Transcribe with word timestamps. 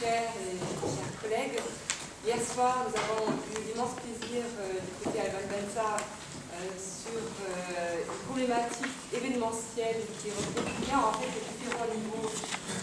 chers 0.00 0.32
et 0.32 0.56
chers 0.56 1.20
collègues. 1.20 1.60
Hier 2.24 2.40
soir, 2.40 2.88
nous 2.88 2.96
avons 2.96 3.36
eu 3.36 3.68
l'immense 3.68 4.00
plaisir 4.00 4.48
euh, 4.56 4.80
d'écouter 4.80 5.28
Alban 5.28 5.44
Benza 5.44 6.00
euh, 6.00 6.72
sur 6.80 7.20
euh, 7.20 8.00
une 8.00 8.20
problématique 8.24 8.96
événementielle 9.12 10.00
qui 10.16 10.32
reflète 10.32 10.72
bien 10.88 11.04
en 11.04 11.12
fait 11.20 11.28
les 11.28 11.44
différents 11.52 11.92
niveaux 11.92 12.32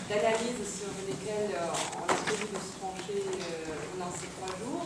d'analyse 0.06 0.62
sur 0.62 0.94
lesquels 1.10 1.58
on 1.58 2.06
a 2.06 2.14
prévu 2.22 2.54
de 2.54 2.62
se 2.62 2.74
pencher 2.78 3.26
pendant 3.26 4.14
ces 4.14 4.30
trois 4.38 4.54
jours. 4.62 4.86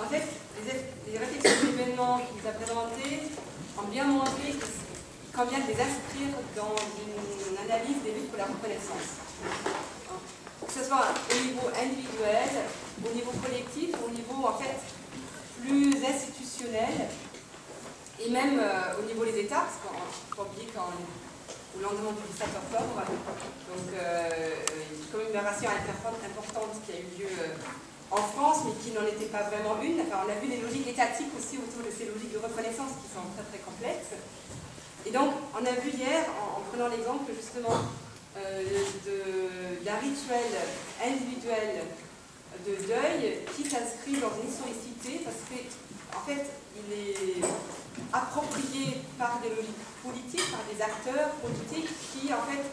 En 0.00 0.08
fait, 0.08 0.24
les, 0.64 1.18
réflexions 1.18 1.76
d'événements 1.76 2.24
qu'il 2.24 2.40
nous 2.40 2.48
a 2.48 2.56
présentées 2.56 3.28
ont 3.76 3.88
bien 3.92 4.04
montré 4.04 4.56
qu'il 4.56 5.28
convient 5.36 5.60
de 5.60 5.76
les 5.76 5.76
inscrire 5.76 6.32
dans 6.56 6.72
une 6.72 7.56
analyse 7.68 8.00
des 8.00 8.12
luttes 8.16 8.30
pour 8.32 8.38
la 8.38 8.48
reconnaissance 8.48 9.91
que 10.72 10.80
ce 10.80 10.88
soit 10.88 11.04
au 11.04 11.38
niveau 11.44 11.68
individuel, 11.76 12.48
au 13.04 13.12
niveau 13.12 13.32
collectif, 13.44 13.92
au 14.00 14.10
niveau 14.10 14.48
en 14.48 14.56
fait 14.56 14.80
plus 15.60 15.92
institutionnel, 16.00 17.12
et 18.18 18.30
même 18.30 18.58
euh, 18.58 18.96
au 19.00 19.04
niveau 19.04 19.24
des 19.24 19.40
États, 19.40 19.68
parce 19.68 19.76
qu'on 19.84 19.92
ne 19.92 20.36
pas 20.36 20.48
oublier 20.48 20.72
qu'au 20.72 21.76
lendemain 21.76 22.16
du 22.16 22.24
17 22.32 22.48
octobre, 22.56 23.04
donc 23.04 23.88
euh, 23.92 24.30
une 24.96 25.06
commémoration 25.12 25.68
importante 25.68 26.72
qui 26.86 26.92
a 26.92 26.98
eu 27.04 27.20
lieu 27.20 27.32
euh, 27.36 27.52
en 28.10 28.22
France, 28.32 28.64
mais 28.64 28.72
qui 28.80 28.96
n'en 28.96 29.04
était 29.04 29.28
pas 29.28 29.44
vraiment 29.44 29.76
une. 29.82 30.00
Enfin, 30.00 30.24
on 30.24 30.30
a 30.30 30.40
vu 30.40 30.48
des 30.48 30.60
logiques 30.60 30.88
étatiques 30.88 31.32
aussi 31.36 31.60
autour 31.60 31.84
de 31.84 31.92
ces 31.92 32.08
logiques 32.08 32.32
de 32.32 32.40
reconnaissance 32.40 32.96
qui 33.00 33.08
sont 33.12 33.24
très 33.36 33.44
très 33.44 33.60
complexes. 33.60 34.16
Et 35.04 35.10
donc, 35.10 35.32
on 35.52 35.64
a 35.64 35.72
vu 35.80 35.90
hier, 35.90 36.24
en 36.40 36.60
prenant 36.70 36.88
l'exemple 36.88 37.28
justement 37.34 37.76
euh, 37.76 38.11
d'un 38.34 39.98
rituel 39.98 40.50
individuel 41.04 41.84
de 42.66 42.74
deuil 42.86 43.38
qui 43.54 43.64
s'inscrit 43.64 44.20
dans 44.20 44.32
une 44.40 44.48
historicité 44.48 45.24
parce 45.24 45.36
qu'en 45.48 46.18
en 46.18 46.22
fait, 46.24 46.46
il 46.76 46.92
est 46.92 47.44
approprié 48.12 49.02
par 49.18 49.40
des 49.42 49.50
logiques 49.50 49.84
politiques, 50.02 50.50
par 50.50 50.64
des 50.64 50.80
acteurs 50.80 51.30
politiques 51.40 51.90
qui 52.12 52.32
en 52.32 52.44
fait 52.48 52.64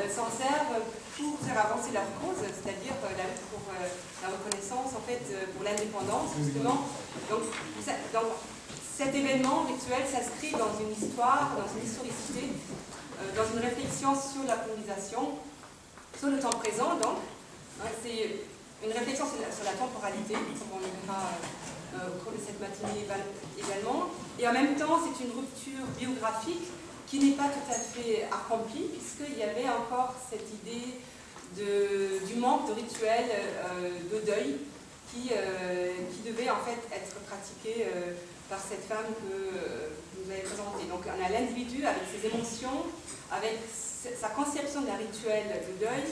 euh, 0.00 0.08
s'en 0.08 0.28
servent 0.28 0.84
pour 1.16 1.40
faire 1.40 1.64
avancer 1.64 1.92
leur 1.92 2.08
cause, 2.20 2.44
c'est-à-dire 2.44 2.96
euh, 3.04 3.16
la 3.16 3.24
lutte 3.24 3.44
pour 3.48 3.64
la 3.72 4.28
reconnaissance, 4.28 4.92
en 4.96 5.04
fait, 5.04 5.24
pour 5.56 5.64
l'indépendance, 5.64 6.36
justement. 6.36 6.88
Donc, 7.28 7.44
cet 8.96 9.14
événement 9.14 9.68
rituel 9.68 10.08
s'inscrit 10.08 10.52
dans 10.52 10.72
une 10.80 10.92
histoire, 10.92 11.52
dans 11.52 11.68
une 11.68 11.84
historicité 11.84 12.48
euh, 12.48 12.95
dans 13.34 13.46
une 13.52 13.62
réflexion 13.64 14.14
sur 14.14 14.44
la 14.46 14.56
colonisation, 14.56 15.38
sur 16.18 16.28
le 16.28 16.38
temps 16.38 16.50
présent, 16.50 16.96
donc. 16.96 17.18
Hein, 17.80 17.88
c'est 18.02 18.40
une 18.84 18.92
réflexion 18.92 19.26
sur 19.26 19.64
la, 19.64 19.72
temporalité, 19.72 20.34
comme 20.34 20.76
on 20.76 20.80
verra 20.80 21.28
euh, 21.94 22.08
au 22.08 22.22
cours 22.22 22.32
de 22.32 22.38
cette 22.38 22.60
matinée 22.60 23.04
également. 23.58 24.08
Et 24.38 24.48
en 24.48 24.52
même 24.52 24.74
temps, 24.76 24.98
c'est 25.04 25.24
une 25.24 25.32
rupture 25.32 25.84
biographique 25.98 26.68
qui 27.06 27.18
n'est 27.18 27.36
pas 27.36 27.48
tout 27.48 27.70
à 27.70 27.74
fait 27.74 28.24
accomplie, 28.32 28.88
puisqu'il 28.92 29.38
y 29.38 29.42
avait 29.42 29.68
encore 29.68 30.14
cette 30.30 30.48
idée 30.64 31.00
du 31.54 32.34
manque 32.34 32.68
de 32.68 32.72
rituel 32.74 33.24
euh, 33.30 33.90
de 34.12 34.26
deuil 34.26 34.56
qui, 35.10 35.28
qui 35.28 36.28
devait 36.28 36.50
en 36.50 36.60
fait 36.64 36.76
être 36.94 37.05
pratiqué 37.36 37.86
par 38.48 38.58
cette 38.58 38.84
femme 38.88 39.12
que 39.20 39.92
vous 40.16 40.30
avez 40.30 40.40
présentée. 40.40 40.88
Donc 40.88 41.04
on 41.04 41.20
a 41.20 41.28
l'individu 41.28 41.84
avec 41.84 42.02
ses 42.08 42.26
émotions, 42.26 42.88
avec 43.30 43.60
sa 43.68 44.28
conception 44.28 44.82
d'un 44.82 44.96
rituel 44.96 45.44
de 45.68 45.84
deuil, 45.84 46.04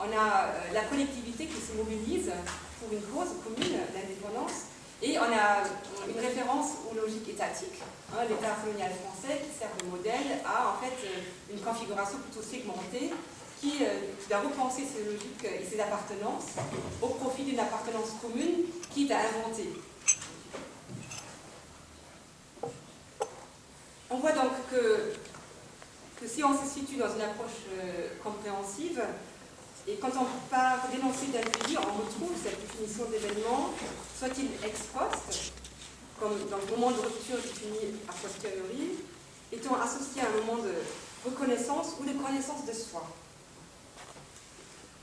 on 0.00 0.08
a 0.16 0.48
euh, 0.48 0.72
la 0.72 0.82
collectivité 0.88 1.44
qui 1.44 1.60
se 1.60 1.76
mobilise 1.76 2.32
pour 2.80 2.88
une 2.92 3.02
cause 3.12 3.36
commune, 3.44 3.76
l'indépendance, 3.92 4.72
et 5.02 5.18
on 5.18 5.28
a 5.28 5.64
une 6.08 6.20
référence 6.20 6.80
aux 6.88 6.94
logiques 6.94 7.28
étatiques, 7.28 7.80
hein, 8.12 8.24
l'État 8.28 8.56
colonial 8.64 8.92
français 9.04 9.44
qui 9.44 9.52
sert 9.58 9.68
de 9.76 9.84
modèle 9.90 10.40
à 10.44 10.72
en 10.72 10.80
fait 10.80 10.96
euh, 11.04 11.52
une 11.52 11.60
configuration 11.60 12.18
plutôt 12.18 12.40
segmentée 12.40 13.12
qui 13.60 13.84
euh, 13.84 14.08
doit 14.28 14.40
repenser 14.40 14.84
ses 14.88 15.04
logiques 15.04 15.44
et 15.44 15.64
ses 15.64 15.80
appartenances 15.80 16.56
au 17.02 17.08
profit 17.08 17.44
d'une 17.44 17.60
appartenance 17.60 18.16
commune 18.22 18.64
quitte 18.94 19.10
à 19.10 19.20
inventer. 19.20 19.68
On 24.10 24.16
voit 24.16 24.32
donc 24.32 24.50
que 24.70 26.26
si 26.26 26.42
on 26.42 26.52
se 26.52 26.68
situe 26.68 26.96
dans 26.96 27.14
une 27.14 27.22
approche 27.22 27.62
euh, 27.78 28.08
compréhensive, 28.22 29.00
et 29.88 29.96
quand 29.96 30.10
on 30.18 30.26
part 30.50 30.88
d'énoncer 30.90 31.26
d'individu, 31.26 31.78
on 31.78 32.02
retrouve 32.02 32.36
cette 32.42 32.60
définition 32.60 33.04
d'événement, 33.06 33.70
soit-il 34.18 34.48
ex 34.66 34.80
post, 34.92 35.52
comme 36.18 36.36
dans 36.50 36.58
le 36.58 36.76
moment 36.76 36.90
de 36.90 37.00
rupture 37.00 37.36
défini 37.36 37.94
a 38.08 38.12
posteriori, 38.12 38.98
étant 39.52 39.80
associé 39.80 40.22
à 40.22 40.26
un 40.26 40.44
moment 40.44 40.62
de 40.62 40.74
reconnaissance 41.24 41.94
ou 42.00 42.04
de 42.04 42.12
connaissance 42.12 42.66
de 42.66 42.72
soi. 42.72 43.06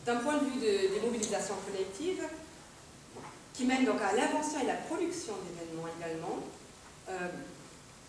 D'un 0.06 0.18
point 0.18 0.38
de 0.38 0.46
vue 0.46 0.60
des 0.60 1.00
mobilisations 1.02 1.56
collectives, 1.66 2.24
qui 3.54 3.66
mènent 3.66 3.86
donc 3.86 4.02
à 4.02 4.14
l'invention 4.14 4.60
et 4.62 4.68
la 4.68 4.76
production 4.76 5.34
d'événements 5.44 5.88
également, 5.98 6.40
euh, 7.10 7.28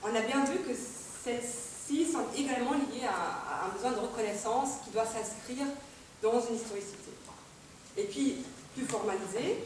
on 0.03 0.15
a 0.15 0.21
bien 0.21 0.45
vu 0.45 0.59
que 0.59 0.75
cette 0.75 1.45
sont 1.89 2.27
également 2.37 2.73
liés 2.73 3.07
à, 3.07 3.67
un 3.67 3.69
besoin 3.75 3.93
de 3.93 4.01
reconnaissance 4.01 4.85
qui 4.85 4.91
doit 4.91 5.07
s'inscrire 5.07 5.67
dans 6.23 6.41
une 6.41 6.57
historicité. 6.57 7.13
Et 7.97 8.05
puis, 8.05 8.45
plus 8.75 8.85
formalisé, 8.85 9.65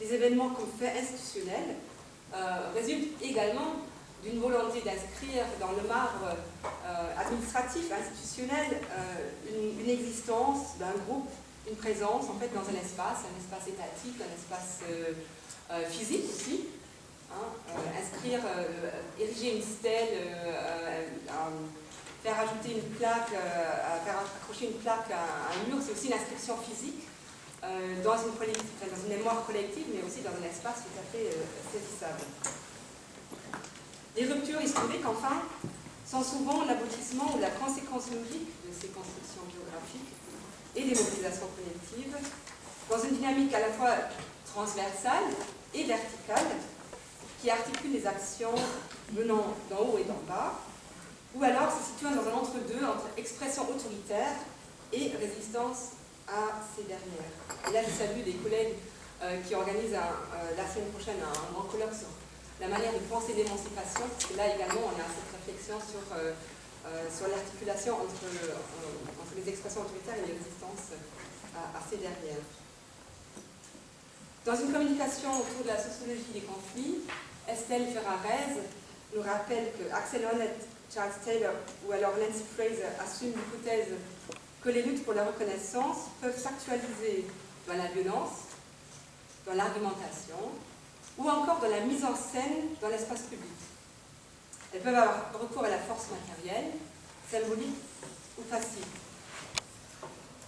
les 0.00 0.14
événements 0.14 0.50
comme 0.50 0.68
fait 0.78 0.98
institutionnel 0.98 1.76
euh, 2.34 2.72
résultent 2.74 3.20
également 3.22 3.76
d'une 4.22 4.40
volonté 4.40 4.80
d'inscrire 4.80 5.44
dans 5.60 5.72
le 5.72 5.88
marbre 5.88 6.36
euh, 6.64 7.20
administratif, 7.20 7.90
institutionnel, 7.92 8.80
euh, 8.92 9.80
une, 9.80 9.88
existence 9.88 10.78
d'un 10.78 10.92
groupe, 11.06 11.28
une 11.68 11.76
présence 11.76 12.24
en 12.28 12.38
fait 12.38 12.52
dans 12.54 12.60
un 12.60 12.80
espace, 12.80 13.24
un 13.24 13.38
espace 13.38 13.68
étatique, 13.68 14.20
un 14.20 14.34
espace 14.34 14.80
physique 15.88 16.24
aussi, 16.28 16.64
Hein, 17.32 17.46
euh, 17.70 18.00
inscrire, 18.00 18.40
euh, 18.44 18.90
ériger 19.18 19.56
une 19.56 19.62
stèle, 19.62 20.18
euh, 20.18 21.02
faire 22.24 22.40
ajouter 22.40 22.74
une 22.74 22.90
plaque, 22.96 23.30
faire 23.30 24.18
accrocher 24.18 24.66
une 24.66 24.78
plaque 24.78 25.10
à, 25.12 25.54
un 25.54 25.68
mur, 25.68 25.78
c'est 25.80 25.92
aussi 25.92 26.08
une 26.08 26.14
inscription 26.14 26.56
physique 26.58 27.06
dans, 27.62 28.16
une 28.16 28.34
dans 28.36 29.00
une 29.04 29.16
mémoire 29.16 29.46
collective, 29.46 29.86
mais 29.94 30.02
aussi 30.02 30.20
dans 30.20 30.36
un 30.36 30.44
espace 30.44 30.84
tout 30.84 30.98
à 31.00 31.04
fait 31.12 31.32
saisissable. 31.72 32.20
Les 34.16 34.26
ruptures 34.26 34.60
historiques, 34.60 35.06
enfin, 35.06 35.40
sont 36.04 36.22
souvent 36.22 36.64
l'aboutissement 36.66 37.36
ou 37.36 37.40
la 37.40 37.50
conséquence 37.50 38.10
logique 38.10 38.52
de 38.68 38.72
ces 38.74 38.88
constructions 38.88 39.46
biographiques 39.48 40.12
et 40.76 40.82
des 40.82 40.94
mobilisations 41.00 41.48
collectives, 41.56 42.16
dans 42.90 42.98
une 42.98 43.16
dynamique 43.16 43.54
à 43.54 43.60
la 43.60 43.70
fois 43.72 43.94
transversale 44.44 45.24
et 45.72 45.84
verticale, 45.84 46.52
qui 47.40 47.50
articule 47.50 47.92
les 47.92 48.06
actions 48.06 48.54
venant 49.12 49.54
d'en 49.70 49.78
haut 49.78 49.98
et 49.98 50.04
d'en 50.04 50.20
bas, 50.28 50.54
ou 51.34 51.42
alors 51.42 51.70
se 51.70 51.92
situant 51.92 52.10
dans 52.10 52.28
un 52.28 52.34
entre-deux 52.34 52.84
entre 52.84 53.06
expression 53.16 53.62
autoritaire 53.68 54.34
et 54.92 55.12
résistance 55.16 55.96
à 56.28 56.60
ces 56.76 56.84
dernières. 56.84 57.32
Et 57.68 57.72
là, 57.72 57.80
je 57.86 57.90
salue 57.90 58.24
des 58.24 58.34
collègues 58.34 58.74
euh, 59.22 59.40
qui 59.46 59.54
organisent 59.54 59.94
euh, 59.94 60.56
la 60.56 60.66
semaine 60.68 60.90
prochaine 60.90 61.18
un, 61.22 61.52
grand 61.52 61.68
colloque 61.68 61.94
sur 61.94 62.10
la 62.60 62.68
manière 62.68 62.92
de 62.92 62.98
penser 63.08 63.32
l'émancipation, 63.32 64.04
parce 64.04 64.26
que 64.26 64.36
là 64.36 64.54
également, 64.54 64.92
on 64.92 64.96
a 65.00 65.06
cette 65.08 65.32
réflexion 65.32 65.80
sur, 65.80 66.04
euh, 66.12 66.34
sur 67.08 67.28
l'articulation 67.28 67.94
entre, 67.94 68.26
entre, 69.16 69.34
les 69.36 69.48
expressions 69.48 69.80
autoritaires 69.82 70.18
et 70.18 70.26
les 70.26 70.36
résistances 70.36 70.92
à 71.56 71.80
ces 71.88 71.96
dernières. 71.96 72.44
Dans 74.44 74.56
une 74.56 74.72
communication 74.72 75.30
autour 75.36 75.62
de 75.62 75.68
la 75.68 75.76
sociologie 75.76 76.32
des 76.32 76.40
conflits, 76.40 77.04
Estelle 77.52 77.86
Ferrarez 77.92 78.60
nous 79.14 79.22
rappelle 79.22 79.72
que 79.72 79.92
Axel 79.92 80.22
Honneth, 80.24 80.66
Charles 80.92 81.10
Taylor 81.24 81.52
ou 81.86 81.92
alors 81.92 82.12
Nancy 82.16 82.44
Fraser 82.54 82.86
assument 83.02 83.34
l'hypothèse 83.34 83.88
que 84.62 84.68
les 84.68 84.82
luttes 84.82 85.04
pour 85.04 85.14
la 85.14 85.24
reconnaissance 85.24 86.10
peuvent 86.20 86.38
s'actualiser 86.38 87.26
dans 87.66 87.74
la 87.74 87.86
violence, 87.88 88.54
dans 89.46 89.54
l'argumentation 89.54 90.36
ou 91.18 91.28
encore 91.28 91.60
dans 91.60 91.68
la 91.68 91.80
mise 91.80 92.04
en 92.04 92.14
scène 92.14 92.74
dans 92.80 92.88
l'espace 92.88 93.22
public. 93.22 93.50
Elles 94.72 94.80
peuvent 94.80 94.94
avoir 94.94 95.32
recours 95.40 95.64
à 95.64 95.70
la 95.70 95.78
force 95.78 96.06
matérielle, 96.10 96.70
symbolique 97.28 97.76
ou 98.38 98.42
passive. 98.42 98.86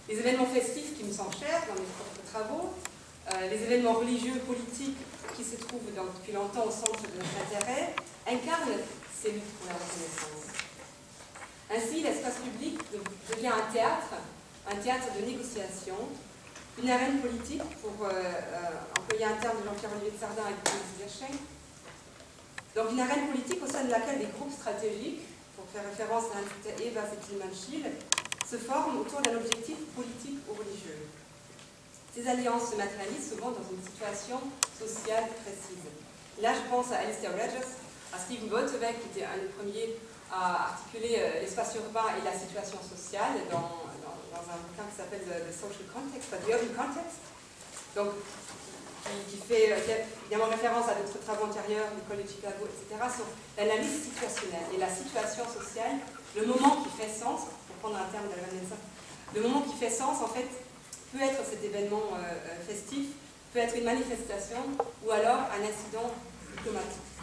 Les 0.07 0.15
événements 0.15 0.45
festifs 0.45 0.97
qui 0.97 1.03
me 1.03 1.11
sont 1.11 1.31
chers 1.31 1.61
dans 1.67 1.73
mes 1.73 1.87
propres 1.87 2.31
travaux 2.31 2.73
euh, 3.31 3.49
les 3.49 3.63
événements 3.63 3.93
religieux, 3.93 4.33
politiques 4.45 4.97
qui 5.35 5.43
se 5.43 5.55
trouvent 5.55 5.81
depuis 5.85 6.31
longtemps 6.31 6.65
au 6.65 6.71
centre 6.71 7.01
de 7.01 7.17
notre 7.17 7.37
intérêt, 7.45 7.95
incarnent 8.27 8.79
ces 9.13 9.31
luttes 9.31 9.53
pour 9.59 9.67
la 9.67 9.73
reconnaissance. 9.73 10.47
Ainsi, 11.71 12.03
l'espace 12.03 12.35
public 12.37 12.79
devient 13.29 13.47
un 13.47 13.71
théâtre, 13.71 14.13
un 14.69 14.75
théâtre 14.75 15.07
de 15.19 15.25
négociation, 15.25 15.95
une 16.81 16.89
arène 16.89 17.19
politique, 17.19 17.63
pour 17.81 17.91
employer 18.99 19.25
un 19.25 19.37
terme 19.41 19.61
de 19.61 19.65
Jean-Pierre-Olivier 19.65 20.11
de 20.11 20.19
Sardin 20.19 20.43
et 20.49 20.53
de 20.53 21.09
Zerchen. 21.09 21.35
Donc 22.75 22.91
une 22.91 22.99
arène 22.99 23.27
politique 23.27 23.61
au 23.63 23.67
sein 23.67 23.85
de 23.85 23.91
laquelle 23.91 24.19
des 24.19 24.31
groupes 24.37 24.51
stratégiques, 24.51 25.21
pour 25.55 25.65
faire 25.69 25.85
référence 25.89 26.25
à 26.33 26.81
Eva 26.81 27.01
Settilman-Schill, 27.01 27.85
se 28.49 28.57
forment 28.57 28.97
autour 29.01 29.21
d'un 29.21 29.35
objectif 29.37 29.77
politique 29.95 30.39
ou 30.49 30.53
religieux. 30.53 31.07
Ces 32.13 32.27
alliances 32.27 32.69
se 32.69 32.75
matérialisent 32.75 33.33
souvent 33.33 33.49
dans 33.49 33.65
une 33.73 33.81
situation 33.81 34.37
sociale 34.77 35.25
précise. 35.41 35.81
Là, 36.41 36.53
je 36.53 36.61
pense 36.69 36.91
à 36.93 37.01
Alistair 37.01 37.33
Regis, 37.33 37.65
à 38.13 38.19
Stephen 38.21 38.49
Bottevec, 38.49 39.01
qui 39.01 39.17
était 39.17 39.25
un 39.25 39.41
des 39.41 39.49
premiers 39.57 39.97
à 40.29 40.69
articuler 40.77 41.17
euh, 41.17 41.41
l'espace 41.41 41.73
urbain 41.73 42.13
et 42.17 42.21
la 42.21 42.37
situation 42.37 42.77
sociale 42.85 43.41
dans, 43.49 43.81
un 44.33 44.59
bouquin 44.69 44.85
qui 44.89 44.97
s'appelle 44.97 45.25
The, 45.25 45.49
Social 45.49 45.89
Context, 45.89 46.29
The 46.29 46.49
Urban 46.53 46.73
Context, 46.77 47.17
donc 47.95 48.13
qui, 49.29 49.37
fait, 49.37 49.73
évidemment 49.73 50.49
référence 50.49 50.89
à 50.89 50.95
d'autres 50.95 51.17
travaux 51.25 51.45
antérieurs, 51.49 51.89
l'école 51.97 52.25
de 52.25 52.29
Chicago, 52.29 52.65
etc., 52.65 52.97
sur 53.09 53.25
l'analyse 53.57 54.09
situationnelle 54.09 54.69
et 54.73 54.77
la 54.77 54.89
situation 54.89 55.45
sociale, 55.49 55.97
le 56.35 56.45
moment 56.45 56.85
qui 56.85 56.93
fait 56.93 57.09
sens, 57.09 57.49
pour 57.65 57.75
prendre 57.81 57.97
un 57.97 58.09
terme 58.13 58.29
de 58.29 58.37
la 58.37 58.49
le 59.33 59.41
moment 59.41 59.61
qui 59.61 59.73
fait 59.73 59.89
sens, 59.89 60.21
en 60.21 60.27
fait, 60.27 60.45
peut 61.13 61.21
être 61.21 61.45
cet 61.45 61.63
événement 61.63 62.17
euh, 62.17 62.25
euh, 62.25 62.67
festif, 62.67 63.13
peut 63.53 63.59
être 63.59 63.75
une 63.77 63.85
manifestation 63.85 64.57
ou 65.05 65.11
alors 65.11 65.45
un 65.53 65.61
incident 65.61 66.09
diplomatique. 66.57 67.13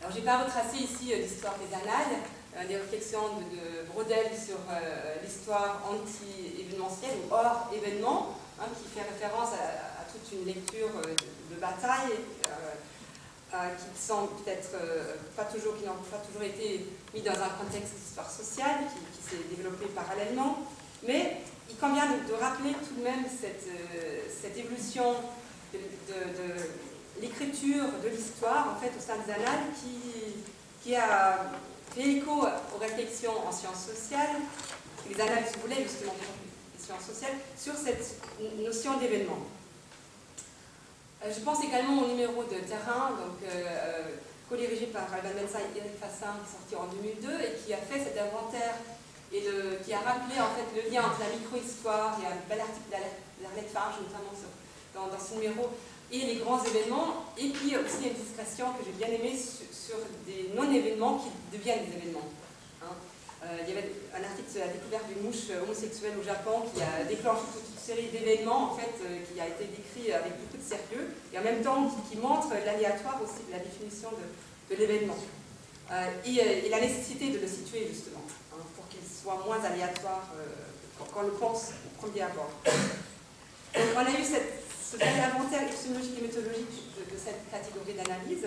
Alors, 0.00 0.12
je 0.12 0.18
n'ai 0.18 0.24
pas 0.24 0.42
retracé 0.42 0.78
ici 0.78 1.12
euh, 1.12 1.18
l'histoire 1.18 1.54
des 1.58 1.72
annales, 1.72 2.68
des 2.68 2.76
réflexions 2.76 3.38
de, 3.50 3.82
Brodel 3.90 4.30
sur 4.30 4.58
l'histoire 5.24 5.82
anti-événementielle 5.90 7.18
ou 7.26 7.34
hors 7.34 7.68
événement, 7.74 8.38
hein, 8.60 8.66
qui 8.78 8.88
fait 8.94 9.04
référence 9.04 9.50
à, 9.54 10.04
toute 10.06 10.38
une 10.38 10.46
lecture 10.46 10.90
de, 11.50 11.60
bataille 11.60 12.14
qui 13.50 14.00
sont 14.00 14.28
peut-être 14.38 14.70
pas 15.36 15.46
toujours, 15.46 15.76
qui 15.76 15.84
n'ont 15.84 15.98
pas 16.08 16.18
toujours 16.18 16.44
été 16.44 16.86
mis 17.12 17.22
dans 17.22 17.32
un 17.32 17.50
contexte 17.58 17.94
d'histoire 17.94 18.30
sociale, 18.30 18.86
qui, 18.86 19.30
s'est 19.34 19.42
développé 19.50 19.86
parallèlement, 19.86 20.58
il 21.68 21.76
convient 21.76 22.06
de, 22.06 22.34
rappeler 22.34 22.72
tout 22.72 22.94
de 22.98 23.04
même 23.04 23.24
cette, 23.28 23.66
euh, 23.68 24.58
évolution 24.58 25.14
de, 25.72 25.80
l'écriture 27.20 27.84
de 28.02 28.08
l'histoire 28.08 28.76
en 28.76 28.80
fait, 28.80 28.92
au 28.96 29.00
sein 29.00 29.16
des 29.24 29.32
annales 29.32 29.64
qui, 30.82 30.94
a 30.94 31.50
fait 31.94 32.02
écho 32.02 32.46
aux 32.74 32.78
réflexions 32.78 33.32
en 33.46 33.50
sciences 33.50 33.86
sociales, 33.86 34.36
les 35.08 35.20
annales 35.20 35.44
voulaient 35.62 35.82
justement 35.82 36.12
les 36.76 36.84
sciences 36.84 37.06
sociales, 37.06 37.36
sur 37.56 37.74
cette 37.74 38.20
notion 38.62 38.98
d'événement. 38.98 39.38
Euh, 41.24 41.32
je 41.34 41.40
pense 41.40 41.64
également 41.64 42.02
au 42.02 42.08
numéro 42.08 42.44
de 42.44 42.58
terrain, 42.68 43.10
donc 43.10 43.48
euh, 43.48 44.16
co-dirigé 44.48 44.86
par 44.86 45.04
Alban 45.12 45.40
Mensa 45.40 45.58
et 45.60 45.78
Eric 45.78 45.98
Fassin, 45.98 46.34
qui 46.68 46.74
est 46.74 46.76
sorti 46.76 46.76
en 46.76 46.94
2002 46.94 47.32
et 47.40 47.64
qui 47.64 47.72
a 47.72 47.78
fait 47.78 47.98
cet 47.98 48.18
inventaire 48.18 48.74
et 49.34 49.42
qui 49.84 49.92
a 49.92 49.98
rappelé 49.98 50.38
en 50.38 50.54
fait 50.54 50.68
le 50.78 50.90
lien 50.90 51.02
entre 51.02 51.18
la 51.20 51.34
micro-histoire, 51.34 52.14
il 52.18 52.22
y 52.22 52.26
a 52.26 52.30
un 52.30 52.42
bel 52.48 52.60
article 52.60 52.86
d'Arlette 53.42 53.70
Farge 53.72 53.98
notamment 54.06 54.30
dans, 54.94 55.18
ce 55.18 55.34
numéro, 55.34 55.70
et 56.12 56.18
les 56.18 56.36
grands 56.36 56.62
événements, 56.62 57.26
et 57.36 57.50
puis 57.50 57.74
aussi 57.76 58.06
une 58.06 58.14
discrétion 58.14 58.66
que 58.78 58.86
j'ai 58.86 58.94
bien 58.94 59.08
aimée 59.08 59.34
sur, 59.34 59.98
des 60.26 60.54
non-événements 60.54 61.18
qui 61.18 61.58
deviennent 61.58 61.84
des 61.84 61.96
événements. 61.98 62.30
Hein. 62.82 62.94
Euh, 63.44 63.58
il 63.66 63.74
y 63.74 63.76
avait 63.76 63.90
un 64.16 64.24
article 64.24 64.48
sur 64.50 64.60
la 64.60 64.72
découverte 64.72 65.04
d'une 65.12 65.26
mouche 65.26 65.50
homosexuelle 65.50 66.14
au 66.18 66.24
Japon 66.24 66.64
qui 66.72 66.80
a 66.80 67.04
déclenché 67.04 67.42
toute 67.52 67.68
une 67.68 67.82
série 67.82 68.08
d'événements 68.08 68.72
en 68.72 68.76
fait, 68.76 68.94
euh, 69.04 69.20
qui 69.26 69.38
a 69.38 69.48
été 69.48 69.68
décrit 69.68 70.12
avec 70.12 70.40
beaucoup 70.40 70.56
de 70.56 70.64
sérieux 70.64 71.12
et 71.34 71.38
en 71.38 71.42
même 71.42 71.60
temps 71.60 71.92
qui, 72.08 72.16
montre 72.16 72.48
l'aléatoire 72.64 73.20
aussi 73.20 73.44
de 73.44 73.52
la 73.52 73.58
définition 73.58 74.08
de, 74.16 74.76
l'événement 74.76 75.18
euh, 75.92 76.08
et, 76.24 76.70
la 76.70 76.80
nécessité 76.80 77.28
de 77.28 77.38
le 77.38 77.46
situer 77.46 77.86
justement 77.92 78.24
soit 79.02 79.40
moins 79.44 79.62
aléatoire 79.62 80.28
euh, 80.36 81.04
qu'on 81.12 81.22
le 81.22 81.32
pense 81.32 81.70
au 81.86 82.00
premier 82.00 82.22
abord. 82.22 82.50
Donc, 82.64 83.88
on 83.96 83.98
a 83.98 84.10
eu 84.10 84.24
cette, 84.24 84.62
ce 84.90 84.96
bel 84.96 85.08
inventaire 85.08 85.62
épistémologique 85.62 86.18
et 86.18 86.22
méthodologique 86.22 86.94
de, 86.96 87.16
cette 87.16 87.50
catégorie 87.50 87.94
d'analyse 87.94 88.46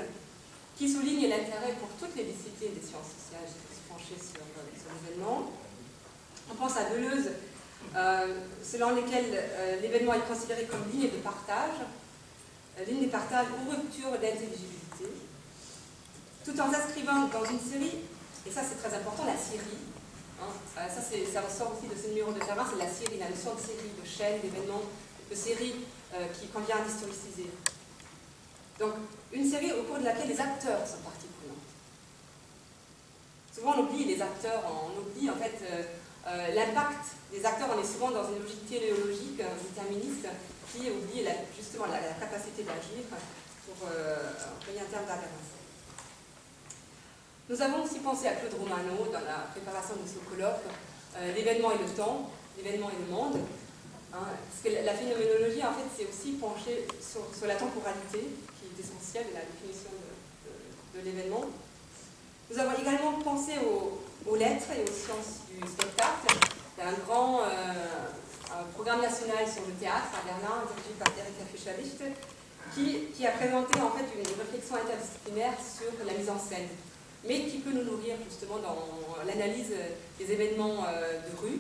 qui 0.78 0.88
souligne 0.88 1.28
l'intérêt 1.30 1.74
pour 1.80 1.90
toutes 2.00 2.16
les 2.16 2.26
disciplines 2.26 2.74
des 2.74 2.86
sciences 2.86 3.10
sociales 3.18 3.48
de 3.50 3.74
se 3.74 3.82
pencher 3.90 4.16
sur, 4.16 4.42
euh, 4.42 4.64
sur 4.78 4.90
l'événement. 4.94 5.52
On 6.50 6.56
pense 6.56 6.78
à 6.78 6.90
Deleuze, 6.90 7.32
euh, 7.96 8.36
selon 8.64 8.96
lesquels 8.96 9.44
l'événement 9.82 10.14
est 10.14 10.28
considéré 10.28 10.66
comme 10.66 10.88
ligne 10.92 11.10
de 11.10 11.18
partage, 11.18 11.84
ligne 12.88 13.06
de 13.06 13.12
partage 13.12 13.48
ou 13.52 13.70
rupture 13.70 14.12
d'intelligibilité, 14.12 15.12
tout 16.46 16.60
en 16.62 16.72
s'inscrivant 16.72 17.28
dans 17.28 17.44
une 17.44 17.60
série, 17.60 18.00
et 18.46 18.52
ça 18.52 18.62
c'est 18.64 18.82
très 18.82 18.96
important, 18.96 19.26
la 19.26 19.36
série, 19.36 19.87
Hein, 20.40 20.54
euh, 20.78 20.88
ça, 21.34 21.42
ressort 21.42 21.74
aussi 21.74 21.88
de 21.90 22.00
ce 22.00 22.10
numéro 22.10 22.32
de 22.32 22.40
terrain, 22.40 22.66
c'est 22.70 22.78
la 22.78 22.90
série, 22.90 23.18
la 23.18 23.30
notion 23.30 23.56
de 23.56 23.60
série, 23.60 23.90
de 23.98 24.06
chaîne, 24.06 24.40
d'événements, 24.42 24.84
de 25.30 25.36
série 25.36 25.76
euh, 26.14 26.28
qui 26.28 26.48
convient 26.48 26.78
à 26.78 26.86
historiciser. 26.86 27.50
Donc, 28.78 28.94
une 29.34 29.50
série 29.50 29.72
au 29.72 29.84
cours 29.84 29.98
de 29.98 30.06
laquelle 30.06 30.30
les 30.30 30.40
acteurs 30.40 30.86
sont 30.86 31.02
partie. 31.04 31.26
Souvent, 33.52 33.74
on 33.76 33.90
oublie 33.90 34.06
les 34.06 34.22
acteurs, 34.22 34.62
on 34.70 35.02
oublie 35.02 35.28
en 35.32 35.36
fait 35.36 35.58
euh, 35.66 36.54
l'impact 36.54 37.18
des 37.32 37.44
acteurs. 37.44 37.70
On 37.76 37.82
est 37.82 37.92
souvent 37.92 38.12
dans 38.12 38.30
une 38.30 38.44
logique 38.44 38.70
téléologique, 38.70 39.42
déterministe, 39.42 40.28
qui 40.72 40.92
oublie 40.92 41.26
justement 41.58 41.88
la, 41.88 41.98
capacité 42.24 42.62
d'agir 42.62 43.02
pour 43.66 43.88
employer 43.88 44.82
un 44.82 44.92
terme 44.92 45.08
d'aberration. 45.08 45.57
Nous 47.50 47.62
avons 47.62 47.82
aussi 47.84 48.00
pensé 48.00 48.28
à 48.28 48.34
Claude 48.36 48.60
Romano 48.60 49.08
dans 49.08 49.24
la 49.24 49.48
préparation 49.56 49.96
de 49.96 50.04
ce 50.04 50.20
colloque, 50.28 50.68
euh, 51.16 51.34
l'événement 51.34 51.72
et 51.72 51.80
le 51.80 51.88
temps, 51.96 52.30
l'événement 52.58 52.90
et 52.92 53.00
le 53.00 53.08
monde. 53.08 53.40
Hein, 54.14 54.36
parce 54.36 54.60
que 54.60 54.84
la 54.84 54.92
phénoménologie, 54.92 55.64
en 55.64 55.72
fait, 55.72 55.88
c'est 55.96 56.10
aussi 56.12 56.36
pencher 56.36 56.84
sur, 57.00 57.24
la 57.48 57.56
temporalité, 57.56 58.20
qui 58.20 58.64
est 58.68 58.84
essentielle 58.84 59.32
la 59.32 59.48
définition 59.48 59.96
de, 59.96 61.00
l'événement. 61.00 61.46
Nous 62.52 62.60
avons 62.60 62.76
également 62.76 63.14
pensé 63.24 63.54
aux, 63.64 64.36
lettres 64.36 64.68
et 64.76 64.84
aux 64.84 64.92
sciences 64.92 65.48
du 65.48 65.64
spectacle. 65.64 66.28
Il 66.76 66.84
y 66.84 66.86
a 66.86 66.90
un 66.90 67.00
grand 67.08 67.48
euh, 67.48 68.68
programme 68.74 69.02
national 69.02 69.48
sur 69.48 69.64
le 69.64 69.74
théâtre 69.80 70.12
à 70.20 70.26
Berlin, 70.28 70.68
dirigé 70.68 71.00
par 71.00 71.08
Erika 71.16 71.48
Fischalicht, 71.48 72.04
qui, 72.76 73.16
qui 73.16 73.26
a 73.26 73.32
présenté 73.32 73.80
en 73.80 73.92
fait 73.92 74.04
une 74.12 74.36
réflexion 74.36 74.76
interdisciplinaire 74.76 75.56
sur 75.56 75.96
la 76.04 76.12
mise 76.12 76.30
en 76.30 76.40
scène 76.40 76.68
mais 77.28 77.42
qui 77.42 77.60
peut 77.60 77.72
nous 77.72 77.84
nourrir 77.84 78.16
justement 78.28 78.58
dans 78.58 79.26
l'analyse 79.26 79.74
des 80.18 80.32
événements 80.32 80.86
euh, 80.88 81.20
de 81.20 81.38
rue. 81.38 81.60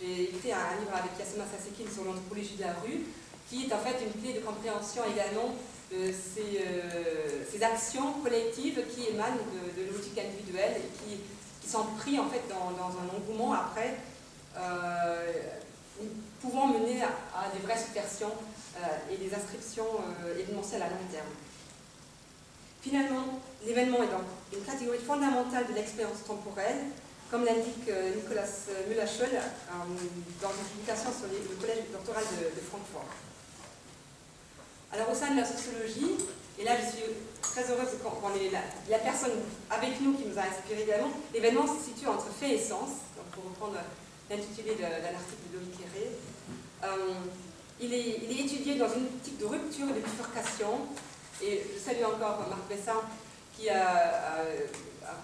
J'ai 0.00 0.30
écrit 0.30 0.52
un 0.52 0.78
livre 0.78 0.94
avec 0.94 1.18
Yasuma 1.18 1.44
Sasekin 1.44 1.90
sur 1.92 2.04
l'anthropologie 2.04 2.54
de 2.54 2.62
la 2.62 2.74
rue, 2.74 3.02
qui 3.50 3.66
est 3.66 3.72
en 3.72 3.78
fait 3.78 3.98
une 4.04 4.22
clé 4.22 4.38
de 4.38 4.44
compréhension 4.44 5.02
également 5.12 5.54
de 5.90 6.12
ces, 6.12 6.62
euh, 6.62 7.66
actions 7.66 8.12
collectives 8.22 8.80
qui 8.94 9.08
émanent 9.08 9.42
de, 9.50 9.82
de 9.82 9.90
logique 9.90 10.16
individuelle 10.16 10.76
et 10.78 10.88
qui, 11.02 11.20
sont 11.68 11.84
pris 11.98 12.18
en 12.18 12.26
fait 12.30 12.40
dans, 12.48 12.72
un 12.72 13.14
engouement 13.14 13.52
après, 13.52 13.96
euh, 14.56 15.32
pouvant 16.40 16.68
mener 16.68 17.02
à, 17.02 17.50
des 17.52 17.58
vraies 17.62 17.76
subversions 17.76 18.32
et 19.12 19.16
des 19.18 19.34
inscriptions 19.34 19.84
événementielles 20.38 20.80
à 20.80 20.88
long 20.88 20.96
terme. 21.12 21.28
Finalement, 22.88 23.40
l'événement 23.66 24.02
est 24.02 24.08
donc 24.08 24.24
une 24.50 24.64
catégorie 24.64 25.04
fondamentale 25.04 25.66
de 25.68 25.74
l'expérience 25.74 26.24
temporelle, 26.26 26.88
comme 27.30 27.44
l'indique 27.44 27.84
euh, 27.90 28.14
Nicolas 28.14 28.48
Müller-Schöll 28.88 29.28
euh, 29.28 29.76
dans 30.40 30.48
une 30.48 30.68
publication 30.72 31.12
sur 31.12 31.28
le 31.28 31.56
collège 31.60 31.84
doctoral 31.92 32.24
de, 32.24 32.60
Francfort. 32.64 33.12
Alors 34.90 35.12
au 35.12 35.14
sein 35.14 35.32
de 35.32 35.36
la 35.36 35.44
sociologie, 35.44 36.16
et 36.58 36.64
là 36.64 36.80
je 36.80 36.96
suis 36.96 37.04
très 37.42 37.60
heureuse 37.70 38.00
qu'on 38.00 38.32
ait 38.32 38.48
la, 38.48 38.64
la, 38.88 38.98
personne 39.04 39.36
avec 39.68 40.00
nous 40.00 40.14
qui 40.14 40.24
nous 40.24 40.38
a 40.38 40.48
inspiré 40.48 40.84
également, 40.84 41.10
l'événement 41.34 41.66
se 41.68 41.92
situe 41.92 42.08
entre 42.08 42.32
fait 42.32 42.54
et 42.54 42.58
sens, 42.58 43.04
donc 43.20 43.28
pour 43.36 43.44
reprendre 43.52 43.76
l'intitulé 44.30 44.76
d'un 44.76 45.12
article 45.12 45.44
de 45.52 45.58
Loïc 45.60 45.76
Herré. 45.84 46.08
Euh, 46.84 47.20
il, 47.80 47.92
est, 47.92 48.24
il, 48.24 48.32
est, 48.32 48.44
étudié 48.44 48.76
dans 48.76 48.88
une 48.88 49.04
optique 49.04 49.36
de 49.38 49.44
rupture 49.44 49.86
et 49.90 50.00
de 50.00 50.04
bifurcation 50.06 50.88
et 51.42 51.62
je 51.74 51.78
salue 51.78 52.04
encore 52.04 52.46
Marc 52.48 52.68
Bessin 52.68 53.00
qui 53.56 53.68
a, 53.68 54.44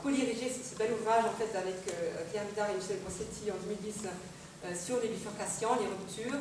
co-dirigé 0.02 0.50
ce, 0.50 0.76
bel 0.76 0.92
ouvrage 0.92 1.24
en 1.24 1.36
fait, 1.38 1.56
avec 1.56 1.76
euh, 1.88 2.24
Pierre 2.30 2.44
Vidal 2.48 2.72
et 2.72 2.74
Michel 2.74 2.98
Grossetti 3.00 3.50
en 3.50 3.56
2010 3.64 4.08
euh, 4.08 4.74
sur 4.74 5.00
les 5.00 5.08
bifurcations, 5.08 5.76
les 5.80 5.86
ruptures, 5.86 6.40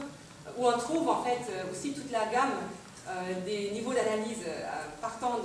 où 0.57 0.67
on 0.67 0.77
trouve 0.77 1.07
en 1.09 1.23
fait 1.23 1.43
aussi 1.71 1.93
toute 1.93 2.11
la 2.11 2.25
gamme 2.27 2.59
euh, 3.07 3.41
des 3.45 3.71
niveaux 3.71 3.93
d'analyse 3.93 4.43
partant 5.01 5.39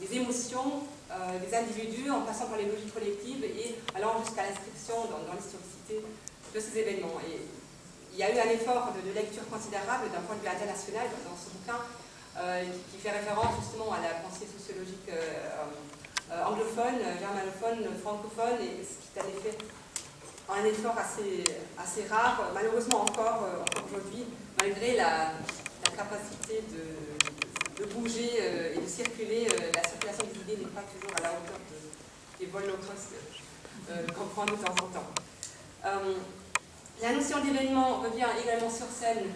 des 0.00 0.16
émotions 0.16 0.82
des 1.40 1.56
individus 1.56 2.10
en 2.10 2.20
passant 2.20 2.46
par 2.46 2.58
les 2.58 2.66
logiques 2.66 2.92
collectives 2.92 3.42
et 3.42 3.74
allant 3.94 4.20
jusqu'à 4.22 4.44
l'inscription 4.44 5.08
dans, 5.08 5.34
l'historicité 5.34 6.04
de 6.54 6.60
ces 6.60 6.78
événements. 6.78 7.18
Et 7.26 7.40
il 8.12 8.18
y 8.18 8.22
a 8.22 8.28
eu 8.28 8.38
un 8.38 8.50
effort 8.50 8.92
de, 8.92 9.14
lecture 9.14 9.48
considérable 9.48 10.12
d'un 10.12 10.20
point 10.20 10.36
de 10.36 10.42
vue 10.42 10.52
international 10.52 11.08
dans 11.24 11.34
ce 11.34 11.50
bouquin 11.56 11.80
qui, 12.90 12.98
fait 12.98 13.10
référence 13.10 13.54
justement 13.60 13.92
à 13.92 14.00
la 14.00 14.20
pensée 14.20 14.46
sociologique 14.46 15.10
anglophone, 16.30 16.98
germanophone, 17.18 17.98
francophone, 18.00 18.60
et 18.62 18.84
ce 18.84 18.98
qui 19.00 19.08
est 19.16 19.22
en 19.22 19.28
effet 19.28 19.58
un 20.50 20.64
effort 20.64 20.96
assez, 20.96 22.06
rare, 22.08 22.50
malheureusement 22.54 23.02
encore, 23.02 23.46
aujourd'hui, 23.86 24.24
malgré 24.60 24.96
la, 24.96 25.32
capacité 25.96 26.62
de, 26.70 27.84
bouger 27.86 28.38
et 28.74 28.80
de 28.80 28.86
circuler, 28.86 29.48
la 29.74 29.82
circulation 29.82 30.24
des 30.32 30.40
idées 30.40 30.62
n'est 30.62 30.70
pas 30.70 30.82
toujours 30.82 31.16
à 31.16 31.22
la 31.22 31.30
hauteur 31.30 31.58
des 32.38 32.46
vols 32.46 32.72
cost 32.86 33.14
qu'on 34.14 34.26
prend 34.26 34.44
de 34.46 34.52
temps 34.52 34.72
en 34.72 34.88
temps. 34.88 35.10
Euh, 35.84 36.14
la 37.00 37.12
notion 37.12 37.38
d'événement 37.44 38.00
revient 38.00 38.26
également 38.42 38.70
sur 38.70 38.86
scène 38.86 39.26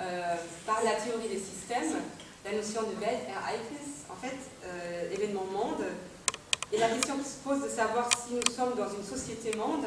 euh, 0.00 0.34
par 0.66 0.82
la 0.84 0.92
théorie 0.92 1.28
des 1.28 1.38
systèmes, 1.38 2.00
la 2.44 2.52
notion 2.52 2.82
de 2.82 2.94
Welt 3.00 3.22
Ereignis, 3.28 4.06
en 4.10 4.16
fait, 4.16 4.36
euh, 4.64 5.10
événement 5.12 5.44
monde, 5.44 5.84
et 6.72 6.78
la 6.78 6.88
question 6.88 7.18
qui 7.18 7.28
se 7.28 7.36
pose 7.44 7.62
de 7.62 7.68
savoir 7.68 8.08
si 8.12 8.34
nous 8.34 8.52
sommes 8.52 8.74
dans 8.76 8.88
une 8.88 9.04
société 9.04 9.56
monde. 9.56 9.84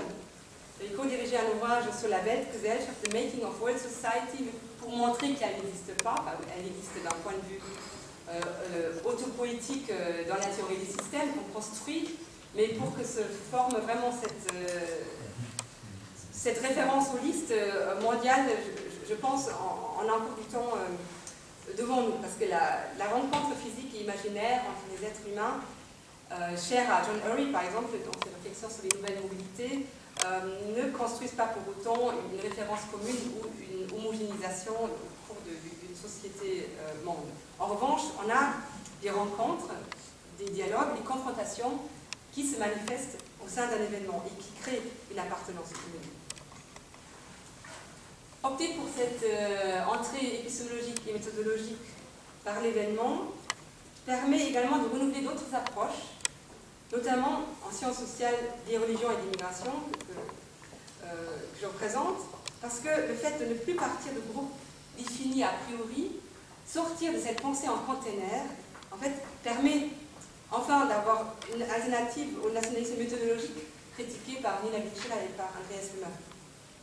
J'ai 0.80 0.90
co-dirigé 0.90 1.38
un 1.38 1.56
ouvrage 1.56 1.86
sur 1.98 2.10
la 2.10 2.20
Weltgesellschaft, 2.20 3.02
The 3.04 3.14
Making 3.14 3.44
of 3.44 3.60
World 3.62 3.80
Society, 3.80 4.52
pour 4.80 4.90
montrer 4.92 5.34
qu'elle 5.34 5.56
n'existe 5.56 6.02
pas, 6.04 6.16
elle 6.56 6.68
existe 6.68 7.02
d'un 7.04 7.16
point 7.24 7.34
de 7.34 7.48
vue 7.50 7.62
autopoétique 9.06 9.90
dans 10.28 10.36
la 10.36 10.46
théorie 10.46 10.78
des 10.78 10.86
systèmes 10.86 11.32
qu'on 11.32 11.60
construit, 11.60 12.18
mais 12.56 12.68
pour 12.70 12.96
que 12.96 13.04
se 13.04 13.22
forme 13.52 13.78
vraiment 13.78 14.12
cette, 14.12 14.54
cette 16.46 16.60
référence 16.60 17.08
aux 17.16 17.26
listes 17.26 17.52
euh, 17.52 18.00
mondiales, 18.02 18.46
je, 19.10 19.16
pense, 19.16 19.48
en, 19.50 20.08
a 20.08 20.20
euh, 21.94 22.18
parce 22.22 22.36
que 22.40 22.46
la, 22.46 23.06
rencontre 23.08 23.56
physique 23.58 23.94
et 23.96 24.04
imaginaire 24.04 24.62
entre 24.70 24.86
les 24.90 25.08
êtres 25.08 25.22
humains, 25.32 25.62
euh, 26.32 26.58
chère 26.58 26.92
à 26.92 27.04
John 27.04 27.20
Hurry 27.28 27.52
par 27.52 27.64
exemple, 27.64 27.92
dans 28.06 28.20
ses 28.24 28.34
réflexions 28.36 28.70
sur 28.70 28.84
les 28.84 28.98
nouvelles 28.98 29.22
mobilités, 29.22 29.86
ne 30.76 30.90
construisent 30.92 31.38
pas 31.38 31.48
pour 31.48 31.62
autant 31.70 32.12
une 32.34 32.40
référence 32.40 32.80
commune 32.90 33.36
ou 33.36 33.46
une 33.62 33.86
homogénéisation 33.96 34.72
au 34.74 35.28
cours 35.28 35.38
d'une 35.46 35.96
société 35.96 36.70
monde. 37.04 37.30
En 37.60 37.68
revanche, 37.68 38.02
on 38.18 38.30
a 38.32 38.56
des 39.04 39.12
rencontres, 39.12 39.70
des 40.40 40.50
dialogues, 40.50 40.96
des 40.98 41.04
confrontations 41.04 41.80
qui 42.32 42.44
se 42.44 42.58
manifestent 42.58 43.20
au 43.46 43.48
sein 43.48 43.68
d'un 43.68 43.84
événement 43.84 44.24
et 44.26 44.42
qui 44.42 44.50
créent 44.62 44.82
une 45.12 45.20
appartenance 45.20 45.70
commune. 45.70 46.10
Opter 48.46 48.76
pour 48.78 48.86
cette 48.96 49.24
euh, 49.24 49.82
entrée 49.86 50.42
épistémologique 50.42 51.02
et 51.10 51.14
méthodologique 51.14 51.82
par 52.44 52.62
l'événement 52.62 53.24
permet 54.06 54.50
également 54.50 54.78
de 54.78 54.88
renouveler 54.88 55.22
d'autres 55.22 55.52
approches, 55.52 56.14
notamment 56.92 57.42
en 57.68 57.72
sciences 57.72 57.98
sociales 57.98 58.36
des 58.68 58.78
religions 58.78 59.10
et 59.10 59.20
d'immigration 59.24 59.72
que, 59.98 61.08
euh, 61.08 61.38
que, 61.54 61.60
je 61.60 61.66
représente, 61.66 62.18
parce 62.62 62.82
que 62.82 63.08
le 63.08 63.16
fait 63.16 63.44
de 63.44 63.52
ne 63.52 63.58
plus 63.58 63.74
partir 63.74 64.14
de 64.14 64.22
groupes 64.32 64.54
définis 64.96 65.44
a 65.44 65.54
priori, 65.66 66.12
sortir 66.68 67.14
de 67.14 67.20
cette 67.20 67.42
pensée 67.42 67.68
en 67.68 67.80
container, 67.80 68.44
en 68.92 68.98
fait, 68.98 69.14
permet 69.44 69.88
enfin 70.52 70.86
d'avoir 70.86 71.34
une 71.52 71.64
alternative 71.64 72.38
au 72.46 72.52
nationalisme 72.52 72.98
méthodologique 73.00 73.58
critiqué 73.96 74.40
par 74.44 74.62
Nina 74.64 74.78
Vichela 74.78 75.16
et 75.16 75.34
par 75.36 75.50
Andreas 75.60 75.90
Müller 75.96 76.35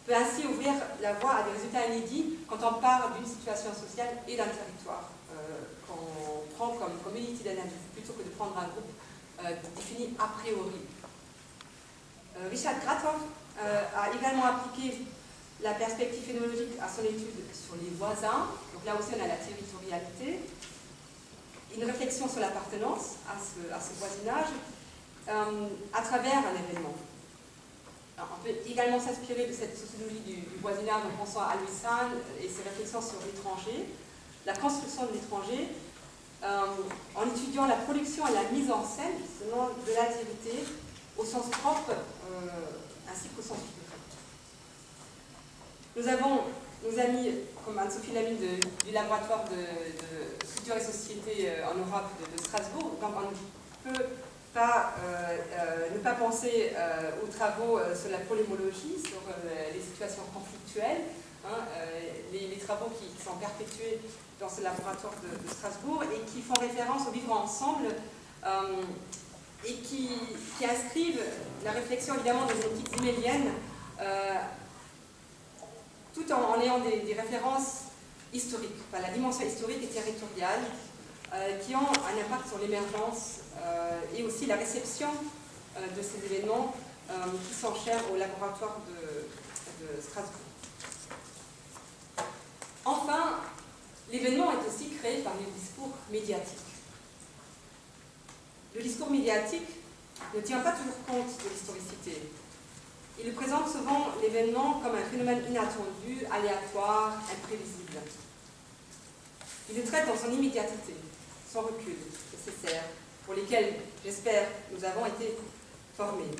peut 0.07 0.15
ainsi 0.15 0.47
ouvrir 0.47 0.75
la 1.01 1.15
voie 1.15 1.37
à 1.37 1.43
des 1.45 1.53
résultats 1.53 1.87
inédits 1.87 2.39
quand 2.49 2.59
on 2.63 2.81
parle 2.81 3.15
d'une 3.17 3.27
situation 3.27 3.71
sociale 3.73 4.19
et 4.27 4.37
d'un 4.37 4.51
territoire, 4.51 5.11
euh, 5.33 5.63
qu'on 5.87 6.55
prend 6.57 6.75
comme 6.75 6.99
community 7.05 7.43
d'analyse, 7.45 7.87
plutôt 7.93 8.13
que 8.15 8.25
de 8.25 8.31
prendre 8.31 8.59
un 8.59 8.69
groupe 8.69 8.91
euh, 9.45 9.55
défini 9.77 10.15
a 10.19 10.27
priori. 10.39 10.83
Euh, 12.37 12.49
Richard 12.51 12.81
Gratoff 12.81 13.23
a 13.95 14.09
également 14.11 14.47
appliqué 14.47 15.05
la 15.63 15.75
perspective 15.75 16.25
phénoménologique 16.25 16.73
à 16.81 16.89
son 16.89 17.05
étude 17.05 17.45
sur 17.53 17.77
les 17.77 17.91
voisins, 17.91 18.49
donc 18.73 18.85
là 18.85 18.97
aussi 18.99 19.11
on 19.17 19.23
a 19.23 19.29
la 19.29 19.37
territorialité, 19.37 20.41
une 21.77 21.85
réflexion 21.85 22.27
sur 22.29 22.41
l'appartenance 22.41 23.21
à 23.29 23.37
ce, 23.39 23.73
à 23.73 23.79
ce 23.79 23.93
voisinage 24.01 24.51
à 25.29 26.03
travers 26.03 26.39
un 26.39 26.71
événement 26.71 26.97
on 28.31 28.43
peut 28.43 28.55
également 28.67 29.01
s'inspirer 29.01 29.47
de 29.47 29.53
cette 29.53 29.77
sociologie 29.77 30.21
du, 30.27 30.43
voisinage 30.61 31.03
en 31.07 31.25
pensant 31.25 31.41
à 31.41 31.57
Louis 31.57 31.71
Sand 31.71 32.13
et 32.41 32.49
ses 32.49 32.63
réflexions 32.63 33.03
sur 33.03 33.19
l'étranger, 33.27 33.89
la 34.47 34.55
construction 34.55 35.07
de 35.07 35.13
l'étranger, 35.15 35.69
euh, 36.45 36.67
en 37.15 37.27
étudiant 37.27 37.67
la 37.67 37.77
production 37.77 38.27
et 38.27 38.35
la 38.35 38.51
mise 38.51 38.71
en 38.71 38.85
scène 38.85 39.15
de 39.41 39.95
l'altérité 39.95 40.65
au 41.17 41.25
sens 41.25 41.51
propre 41.51 41.91
euh, 41.91 43.11
ainsi 43.11 43.29
qu'au 43.29 43.43
sens 43.43 43.59
figuré. 43.59 43.99
Nous 45.97 46.09
avons 46.09 46.43
nos 46.85 46.99
amis, 46.99 47.31
comme 47.65 47.79
Anne-Sophie 47.79 48.13
Lamy 48.13 48.37
du 48.37 48.93
laboratoire 48.93 49.45
de, 49.45 49.57
de, 49.57 50.47
culture 50.53 50.77
et 50.77 50.81
société 50.81 51.51
euh, 51.51 51.71
en 51.71 51.75
Europe 51.75 52.11
de, 52.19 52.37
de 52.37 52.43
Strasbourg, 52.43 52.93
donc 53.01 53.13
on 53.17 53.89
peut 53.89 54.05
euh, 54.55 54.61
euh, 54.61 55.95
ne 55.95 55.99
pas 56.01 56.13
penser 56.13 56.73
euh, 56.77 57.11
aux 57.23 57.27
travaux 57.27 57.81
sur 57.95 58.11
la 58.11 58.19
polémologie, 58.19 59.01
sur 59.03 59.21
les 59.73 59.81
situations 59.81 60.25
conflictuelles, 60.35 61.01
hein, 61.47 61.65
les, 62.33 62.59
travaux 62.59 62.91
qui, 62.99 63.09
sont 63.23 63.37
perpétués 63.37 63.99
dans 64.39 64.49
ce 64.49 64.63
laboratoire 64.63 65.15
de, 65.23 65.51
Strasbourg 65.51 66.03
et 66.05 66.31
qui 66.31 66.43
font 66.43 66.55
référence 66.61 67.09
au 67.09 67.13
vivre 67.13 67.33
ensemble 67.33 67.89
et 69.65 69.75
qui, 69.75 70.11
inscrivent 70.63 71.23
la 71.65 71.73
réflexion 71.73 72.15
évidemment 72.15 72.47
des 72.47 72.59
éthiques 72.59 72.97
ziméliennes 72.97 73.51
tout 76.15 76.31
en, 76.31 76.61
ayant 76.61 76.81
des, 76.81 77.15
références 77.15 77.85
historiques, 78.33 78.71
la 78.93 79.11
dimension 79.11 79.47
historique 79.47 79.83
et 79.83 79.87
territoriale, 79.87 80.61
qui 81.65 81.75
ont 81.75 81.81
un 81.81 82.21
impact 82.21 82.49
sur 82.49 82.59
l'émergence 82.59 83.41
euh, 83.59 84.01
et 84.17 84.23
aussi 84.23 84.47
la 84.47 84.57
réception 84.57 85.09
euh, 85.77 85.81
de 85.97 86.03
ces 86.03 86.25
événements 86.25 86.75
euh, 87.11 87.15
qui 87.49 87.55
sont 87.55 87.75
chers 87.75 88.01
au 88.13 88.17
laboratoire 88.17 88.81
de, 88.89 89.03
Strasbourg. 90.01 90.39
Enfin, 92.85 93.41
l'événement 94.13 94.53
est 94.53 94.69
aussi 94.69 94.91
créé 94.91 95.23
par 95.23 95.33
le 95.35 95.61
discours 95.61 95.91
médiatique. 96.11 96.59
Le 98.77 98.83
discours 98.83 99.11
médiatique 99.11 99.69
ne 100.35 100.41
tient 100.41 100.61
pas 100.61 100.71
toujours 100.71 101.05
compte 101.05 101.27
de 101.45 101.49
l'historicité. 101.49 102.31
Il 103.23 103.35
présente 103.35 103.69
souvent 103.69 104.11
l'événement 104.23 104.81
comme 104.81 104.95
un 104.95 105.05
phénomène 105.11 105.43
inattendu, 105.51 106.25
aléatoire, 106.31 107.15
imprévisible. 107.33 107.99
Il 109.69 109.77
le 109.79 109.85
traite 109.85 110.07
dans 110.07 110.17
son 110.17 110.31
immédiateté, 110.31 110.95
sans 111.53 111.61
recul 111.63 111.97
nécessaire, 112.33 112.85
pour 113.27 113.35
lesquels, 113.35 113.75
j'espère, 114.03 114.49
nous 114.73 114.83
avons 114.85 115.05
été 115.05 115.37
formés. 115.95 116.31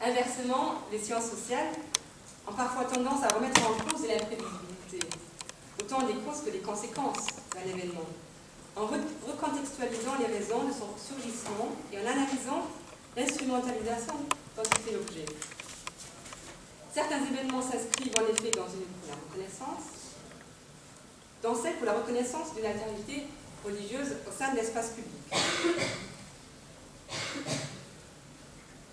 Inversement, 0.00 0.82
les 0.92 0.98
sciences 0.98 1.30
sociales 1.30 1.72
ont 2.46 2.52
parfois 2.52 2.84
tendance 2.84 3.24
à 3.24 3.34
remettre 3.34 3.62
en 3.62 3.72
cause 3.72 4.06
l'imprévisibilité, 4.06 5.00
autant 5.80 6.06
les 6.06 6.14
causes 6.14 6.42
que 6.44 6.50
les 6.50 6.58
conséquences 6.58 7.26
d'un 7.54 7.70
événement, 7.70 8.06
en 8.76 8.86
recontextualisant 8.86 10.16
les 10.20 10.36
raisons 10.36 10.64
de 10.64 10.72
son 10.72 10.92
surgissement 10.96 11.72
et 11.92 11.98
en 11.98 12.06
analysant 12.06 12.66
l'instrumentalisation 13.16 14.14
dont 14.54 14.62
il 14.62 14.82
fait 14.82 14.92
l'objet. 14.92 15.24
Certains 16.92 17.24
événements 17.24 17.62
s'inscrivent 17.62 18.14
en 18.18 18.32
effet 18.32 18.50
dans 18.50 18.68
une 18.68 18.86
reconnaissance, 19.10 20.12
dans 21.42 21.54
celle 21.54 21.76
pour 21.76 21.86
la 21.86 21.94
reconnaissance 21.94 22.54
d'une 22.54 22.66
alternité 22.66 23.24
religieuse 23.68 24.16
au 24.26 24.32
sein 24.32 24.52
de 24.52 24.56
l'espace 24.56 24.90
public. 24.90 25.12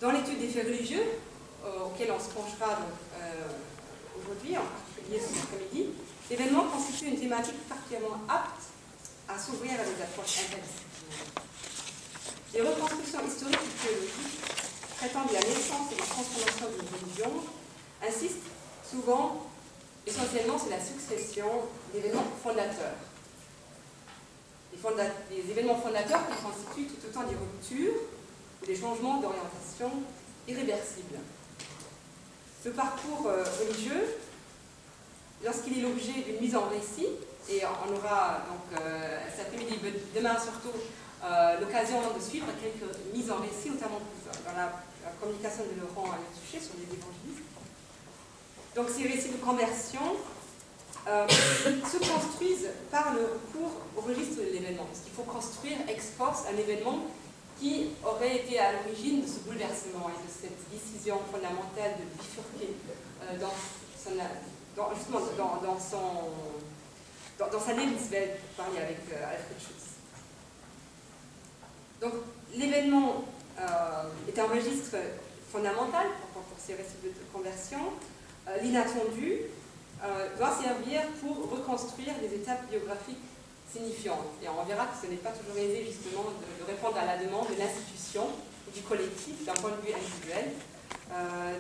Dans 0.01 0.12
l'étude 0.12 0.39
des 0.39 0.48
faits 0.48 0.67
religieux, 0.67 1.03
euh, 1.65 1.86
auquel 1.86 2.12
on 2.12 2.20
se 2.20 2.29
penchera 2.29 2.79
euh, 3.20 3.48
aujourd'hui, 4.20 4.58
en 4.58 4.65
particulier 4.65 5.20
cet 5.20 5.44
après-midi, 5.44 5.89
l'événement 6.29 6.65
constitue 6.65 7.08
une 7.08 7.20
thématique 7.20 7.67
particulièrement 7.67 8.20
apte 8.27 8.70
à 9.27 9.39
s'ouvrir 9.39 9.72
à 9.79 9.84
des 9.84 10.01
approches 10.03 10.46
interdisciplinaires. 10.46 11.32
Les 12.53 12.62
reconstructions 12.62 13.25
historiques 13.25 13.60
et 13.63 13.88
théologiques 13.88 14.41
traitant 14.98 15.25
de 15.25 15.34
la 15.34 15.39
naissance 15.39 15.91
et 15.91 15.96
de 15.96 16.00
la 16.00 16.08
transformation 16.08 16.67
d'une 16.70 16.88
religion 17.00 17.32
insistent 18.05 18.51
souvent 18.89 19.48
essentiellement 20.05 20.60
sur 20.60 20.70
la 20.70 20.79
succession 20.79 21.48
d'événements 21.91 22.27
fondateurs 22.44 22.96
les, 25.32 25.51
événements 25.51 25.75
fondateurs 25.75 26.22
qui 26.27 26.44
constituent 26.44 26.94
tout 26.94 27.08
autant 27.08 27.27
des 27.27 27.36
ruptures 27.36 28.01
ou 28.62 28.65
des 28.65 28.75
changements 28.75 29.20
d'orientation 29.20 29.91
irréversibles. 30.48 31.20
Ce 32.63 32.70
parcours 32.70 33.27
euh, 33.27 33.44
religieux 33.60 34.17
lorsqu'il 35.44 35.79
est 35.79 35.82
l'objet 35.82 36.24
d'une 36.25 36.39
mise 36.39 36.55
en 36.55 36.67
récit, 36.70 37.08
et 37.50 37.62
on 37.65 37.96
aura 37.96 38.41
donc 38.50 38.79
euh, 38.79 39.20
cet 39.36 39.48
après-midi, 39.48 39.77
demain 40.15 40.36
surtout, 40.39 40.75
euh, 41.24 41.60
l'occasion 41.60 42.01
de 42.15 42.22
suivre 42.22 42.48
quelques 42.60 42.89
mises 43.13 43.29
en 43.32 43.38
récit, 43.38 43.70
notamment 43.70 44.00
dans 44.46 44.58
la, 44.58 44.82
communication 45.22 45.63
de 45.65 45.79
Laurent 45.79 46.10
à 46.12 46.17
sujet 46.34 46.60
sur 46.60 46.74
les 46.77 46.84
évangélistes. 46.84 47.46
Donc 48.75 48.89
ces 48.89 49.08
récits 49.08 49.29
de 49.29 49.38
conversion 49.38 50.01
euh, 51.07 51.27
se 51.91 51.97
construisent 51.97 52.69
par 52.91 53.13
le 53.13 53.21
recours 53.21 53.71
au 53.97 54.01
registre 54.01 54.41
de 54.41 54.51
l'événement. 54.51 54.85
Parce 54.85 55.00
qu'il 55.00 55.13
faut 55.13 55.24
construire 55.24 55.77
ex 55.88 56.12
post 56.17 56.45
un 56.51 56.57
événement 56.57 57.00
qui 57.59 57.88
aurait 58.03 58.38
été 58.38 58.59
à 58.59 58.74
l'origine 58.74 59.21
de 59.21 59.27
ce 59.27 59.39
bouleversement 59.39 60.09
et 60.09 60.19
de 60.25 60.31
cette 60.31 60.69
décision 60.69 61.19
fondamentale 61.31 61.95
de 61.97 62.05
bifurquer 62.17 62.75
dans, 63.39 63.53
son, 63.97 64.12
dans, 64.75 64.93
justement 64.93 65.21
dans, 65.63 65.79
son 65.79 66.29
dans, 67.38 67.50
dans 67.50 67.59
sa 67.59 67.74
Lebenswelt, 67.74 68.39
pour 68.39 68.65
parler 68.65 68.79
avec 68.79 68.97
euh, 69.12 69.24
Alfred 69.24 69.59
Schutz. 69.59 69.85
Donc, 72.01 72.13
l'événement 72.53 73.25
euh, 73.59 73.63
est 74.27 74.39
un 74.39 74.47
registre 74.47 74.97
fondamental 75.51 76.07
pour, 76.33 76.43
pour 76.43 76.59
ces 76.59 76.74
récits 76.75 76.97
de 77.03 77.12
conversion. 77.33 77.79
Euh, 80.03 80.27
doit 80.37 80.51
servir 80.51 81.01
pour 81.21 81.49
reconstruire 81.49 82.13
des 82.19 82.35
étapes 82.35 82.69
biographiques 82.69 83.23
signifiantes. 83.71 84.35
Et 84.43 84.47
on 84.49 84.63
verra 84.65 84.87
que 84.87 84.97
ce 85.01 85.09
n'est 85.09 85.17
pas 85.17 85.31
toujours 85.31 85.57
aisé, 85.57 85.85
justement, 85.85 86.23
de, 86.23 86.65
répondre 86.65 86.97
à 86.97 87.05
la 87.05 87.17
demande 87.17 87.47
de 87.47 87.57
l'institution 87.57 88.27
ou 88.67 88.71
du 88.71 88.81
collectif 88.81 89.45
d'un 89.45 89.53
point 89.53 89.71
de 89.71 89.87
vue 89.87 89.93
individuel 89.93 90.51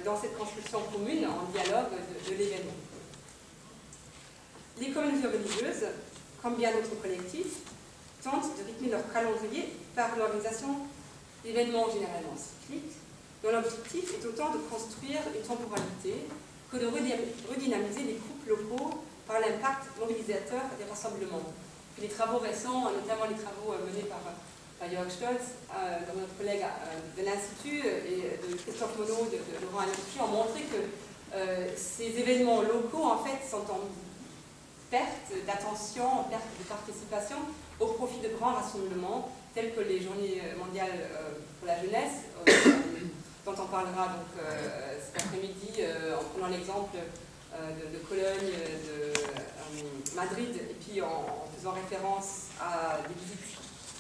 dans 0.03 0.19
cette 0.19 0.37
construction 0.37 0.79
commune 0.91 1.25
en 1.27 1.45
dialogue 1.51 1.93
de 2.27 2.31
l'événement. 2.31 2.73
Les 4.79 4.91
communautés 4.91 5.27
religieuses, 5.27 5.85
comme 6.41 6.55
bien 6.55 6.71
d'autres 6.71 6.99
collectifs, 7.01 7.61
tentent 8.21 8.57
de 8.57 8.63
rythmer 8.65 8.89
leur 8.89 9.11
calendrier 9.13 9.73
par 9.95 10.15
l'organisation 10.17 10.75
d'événements 11.43 11.89
généralement 11.89 12.35
cycliques, 12.35 12.97
dont 13.43 13.51
l'objectif 13.51 14.13
est 14.15 14.25
autant 14.25 14.51
de 14.51 14.57
construire 14.57 15.21
une 15.33 15.41
temporalité 15.41 16.27
que 16.75 16.83
de 16.83 16.87
redynamiser 16.87 18.03
les 18.03 18.19
groupes 18.19 18.47
locaux 18.47 19.01
par 19.27 19.39
l'impact 19.39 19.87
mobilisateur 19.99 20.61
des 20.77 20.85
rassemblements. 20.89 21.53
Les 22.01 22.09
travaux 22.09 22.39
récents, 22.39 22.91
notamment 22.91 23.25
les 23.29 23.39
travaux 23.39 23.71
euh, 23.71 23.87
menés 23.87 24.05
par, 24.07 24.19
par 24.79 24.91
Jörg 24.91 25.09
Stolz, 25.09 25.55
euh, 25.71 25.99
notre 26.19 26.37
collègue 26.37 26.61
euh, 26.61 27.21
de 27.21 27.25
l'Institut, 27.25 27.79
et 27.79 28.37
de 28.43 28.55
Christophe 28.57 28.97
Monod, 28.99 29.31
de, 29.31 29.65
Laurent 29.65 29.83
Alain 29.83 30.23
ont 30.23 30.43
montré 30.43 30.61
que 30.63 30.81
ces 31.75 32.17
événements 32.17 32.61
locaux, 32.61 33.03
en 33.03 33.23
fait, 33.23 33.45
sont 33.49 33.69
en 33.69 33.79
perte 34.89 35.31
d'attention, 35.45 36.23
perte 36.29 36.47
de 36.59 36.63
participation 36.63 37.37
au 37.79 37.87
profit 37.87 38.19
de 38.19 38.29
grands 38.37 38.53
rassemblements 38.53 39.29
tels 39.55 39.73
que 39.73 39.81
les 39.81 40.01
journées 40.01 40.41
mondiales 40.57 40.89
euh, 40.91 41.31
pour 41.59 41.67
la 41.67 41.81
jeunesse, 41.81 42.27
euh, 42.47 42.51
dont 43.45 43.53
on 43.61 43.67
parlera 43.67 44.07
donc 44.07 44.31
euh, 44.39 44.97
cet 45.05 45.23
après-midi 45.23 45.81
en 46.17 46.23
prenant 46.33 46.47
l'exemple 46.47 46.97
de, 47.53 47.97
Cologne, 48.09 48.51
de 48.51 50.15
Madrid, 50.15 50.55
et 50.55 50.73
puis 50.73 51.01
en, 51.01 51.47
faisant 51.55 51.71
référence 51.71 52.49
à 52.59 52.97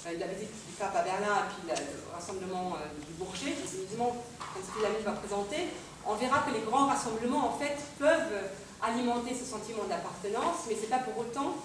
la 0.05 0.27
visite 0.27 0.51
du 0.67 0.73
pape 0.77 0.95
à 0.95 1.03
Berlin 1.03 1.45
et 1.45 1.53
puis 1.53 1.69
le 1.69 2.13
rassemblement 2.13 2.77
du 3.07 3.13
Bourget, 3.13 3.55
évidemment, 3.81 4.15
comme 4.53 4.63
que 4.63 4.83
l'ami 4.83 5.03
va 5.05 5.13
présenter, 5.13 5.69
on 6.05 6.15
verra 6.15 6.39
que 6.39 6.53
les 6.53 6.61
grands 6.61 6.87
rassemblements 6.87 7.47
en 7.47 7.57
fait 7.57 7.77
peuvent 7.97 8.43
alimenter 8.81 9.33
ce 9.33 9.45
sentiment 9.45 9.83
d'appartenance, 9.89 10.67
mais 10.67 10.75
ce 10.75 10.81
n'est 10.81 10.87
pas 10.87 10.99
pour 10.99 11.17
autant 11.17 11.55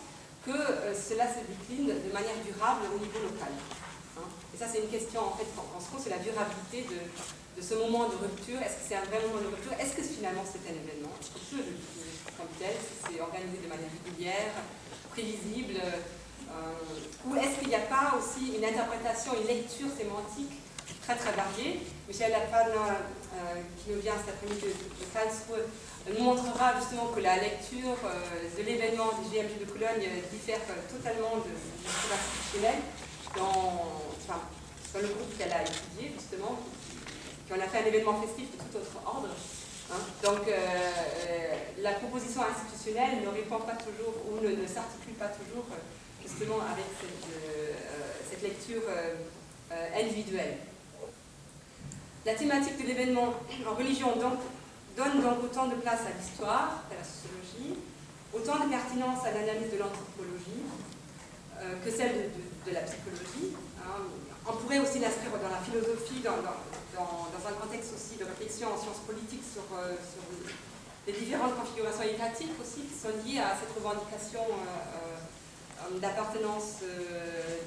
que 0.45 0.51
euh, 0.51 0.95
cela 0.95 1.27
se 1.29 1.41
décline 1.45 1.89
de 1.89 2.13
manière 2.13 2.37
durable 2.45 2.87
au 2.95 2.99
niveau 2.99 3.19
local. 3.21 3.53
Et 4.55 4.57
ça, 4.59 4.67
c'est 4.71 4.81
une 4.81 4.91
question 4.91 5.21
en 5.21 5.37
fait 5.37 5.47
en 5.57 5.81
se 5.81 5.89
pose, 5.89 6.01
c'est 6.05 6.11
la 6.11 6.23
durabilité 6.23 6.87
de, 6.89 7.63
ce 7.63 7.75
moment 7.75 8.09
de 8.09 8.17
rupture. 8.17 8.57
Est-ce 8.63 8.81
que 8.81 8.85
c'est 8.89 8.97
un 8.97 9.05
vrai 9.05 9.21
moment 9.27 9.41
de 9.41 9.53
rupture? 9.53 9.73
Est-ce 9.79 9.93
que 9.93 10.03
finalement 10.03 10.45
c'est 10.49 10.65
un 10.65 10.77
événement? 10.77 11.13
Est-ce 11.21 11.31
qu'on 11.31 11.57
peut 11.57 11.65
le 11.69 11.77
comme 12.37 12.53
tel? 12.59 12.73
C'est 13.05 13.21
organisé 13.21 13.61
de 13.61 13.69
manière 13.69 13.93
régulière, 14.01 14.55
prévisible 15.13 15.77
euh, 15.77 17.29
Ou 17.29 17.37
est-ce 17.37 17.61
qu'il 17.61 17.69
n'y 17.69 17.77
a 17.77 17.85
pas 17.85 18.17
aussi 18.17 18.57
une 18.57 18.65
interprétation, 18.65 19.37
une 19.37 19.47
lecture 19.47 19.93
sémantique 19.93 20.57
très 21.05 21.17
très 21.17 21.33
variée? 21.37 21.85
Michel 22.09 22.33
Lapan, 22.33 22.73
euh, 22.73 23.61
qui 23.79 23.93
nous 23.93 24.01
vient 24.01 24.17
cet 24.19 24.35
après-midi 24.35 24.73
de 24.73 25.05
Karlsruhe, 25.13 25.69
nous 26.09 26.25
montrera 26.25 26.75
justement 26.81 27.09
que 27.15 27.21
la 27.21 27.37
lecture 27.37 27.99
euh, 28.05 28.49
de 28.57 28.63
l'événement 28.65 29.13
du 29.21 29.29
GMG 29.31 29.61
de 29.61 29.71
Cologne 29.71 30.09
diffère 30.33 30.61
totalement 30.89 31.37
de, 31.45 31.53
l'histoire 31.85 32.19
institutionnelle 32.19 32.81
dans, 33.37 34.10
enfin, 34.31 34.41
dans, 34.95 35.01
le 35.01 35.09
groupe 35.09 35.37
qu'elle 35.37 35.53
a 35.53 35.63
étudié 35.63 36.13
justement, 36.15 36.59
qui, 37.47 37.53
en 37.53 37.61
a 37.61 37.69
fait 37.69 37.83
un 37.83 37.87
événement 37.87 38.21
festif 38.23 38.47
de 38.53 38.57
tout 38.57 38.77
autre 38.77 38.97
ordre. 39.05 39.29
Hein. 39.91 39.99
Donc 40.23 40.47
euh, 40.47 40.55
euh, 40.55 41.55
la 41.79 41.93
proposition 41.95 42.43
institutionnelle 42.43 43.23
ne 43.23 43.29
répond 43.29 43.59
pas 43.59 43.75
toujours 43.75 44.15
ou 44.31 44.41
ne, 44.41 44.67
s'articule 44.67 45.15
pas 45.15 45.29
toujours 45.29 45.67
justement 46.23 46.61
avec 46.63 46.87
cette, 47.01 48.31
cette 48.31 48.43
lecture 48.43 48.83
individuelle. 49.97 50.59
La 52.25 52.35
thématique 52.35 52.81
de 52.81 52.87
l'événement 52.87 53.35
en 53.67 53.75
religion 53.75 54.15
donne 54.17 55.23
donc 55.23 55.45
autant 55.45 55.69
de 55.69 55.75
place 55.77 56.01
à 56.01 56.17
l'histoire, 56.17 56.85
à 56.91 56.95
la 56.95 57.03
sociologie, 57.03 57.81
autant 58.33 58.65
de 58.65 58.71
pertinence 58.71 59.25
à 59.25 59.33
l'analyse 59.33 59.73
de 59.73 59.79
l'anthropologie 59.79 60.63
euh, 61.61 61.75
que 61.85 61.91
celle 61.91 62.31
de, 62.67 62.73
la 62.73 62.81
psychologie. 62.81 63.53
Hein. 63.83 64.05
On 64.47 64.57
pourrait 64.57 64.79
aussi 64.79 64.99
l'inscrire 64.99 65.31
dans 65.37 65.49
la 65.49 65.61
philosophie, 65.61 66.21
dans, 66.23 66.37
un 66.37 67.57
contexte 67.57 67.93
aussi 67.97 68.17
de 68.19 68.25
réflexion 68.25 68.69
en 68.73 68.79
sciences 68.79 69.03
politiques 69.07 69.45
sur, 69.45 69.65
euh, 69.75 69.97
les 71.07 71.13
différentes 71.13 71.57
configurations 71.57 72.05
étatiques 72.05 72.55
aussi 72.61 72.85
qui 72.87 72.95
sont 72.95 73.11
liées 73.25 73.41
à 73.41 73.57
cette 73.57 73.73
revendication 73.75 74.45
euh, 74.45 75.99
d'appartenance 75.99 76.85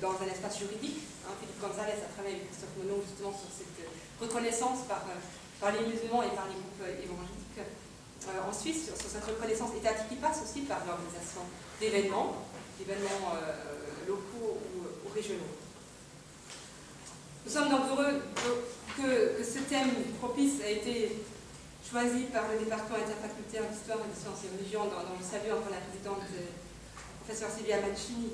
dans 0.02 0.14
un 0.22 0.30
espace 0.30 0.60
juridique. 0.60 1.02
Hein. 1.26 1.34
Philippe 1.42 1.60
Gonzalez 1.60 1.98
a 1.98 2.10
travaillé 2.14 2.38
avec 2.38 2.48
Christophe 2.54 2.78
Monod 2.78 3.02
justement 3.02 3.34
sur 3.34 3.50
cette 3.50 3.74
reconnaissance 4.22 4.86
par 4.88 5.72
les 5.74 5.82
musulmans 5.82 6.24
et 6.24 6.32
par 6.38 6.46
les 6.46 6.56
groupes 6.56 6.86
évangéliques 6.86 7.44
euh, 8.30 8.50
en 8.50 8.54
Suisse 8.54 8.86
sur, 8.86 8.96
cette 8.96 9.26
reconnaissance 9.26 9.76
étatique 9.76 10.08
qui 10.10 10.16
passe 10.16 10.40
aussi 10.44 10.62
par 10.62 10.80
l'organisation 10.86 11.42
d'événements, 11.80 12.36
d'événements 12.80 13.36
euh, 13.36 14.08
locaux 14.08 14.60
ou, 14.64 15.10
régionaux. 15.14 15.42
Nous 17.46 17.52
sommes 17.52 17.70
donc 17.70 17.82
heureux 17.92 18.22
que, 18.98 19.44
ce 19.44 19.60
thème 19.68 19.90
propice 20.20 20.62
a 20.64 20.70
été 20.70 21.18
choisi 21.84 22.24
par 22.32 22.44
le 22.52 22.64
département 22.64 22.98
interfacultaire 22.98 23.64
d'histoire 23.70 24.00
et 24.00 24.10
de 24.10 24.18
sciences 24.20 24.46
et 24.46 24.58
religions, 24.58 24.86
dont, 24.86 25.18
je 25.20 25.26
salue 25.26 25.52
encore 25.52 25.72
la 25.72 25.84
présidente, 25.84 26.24
euh, 26.36 27.24
professeur 27.24 27.50
Sylvia 27.50 27.78
Mancini, 27.82 28.32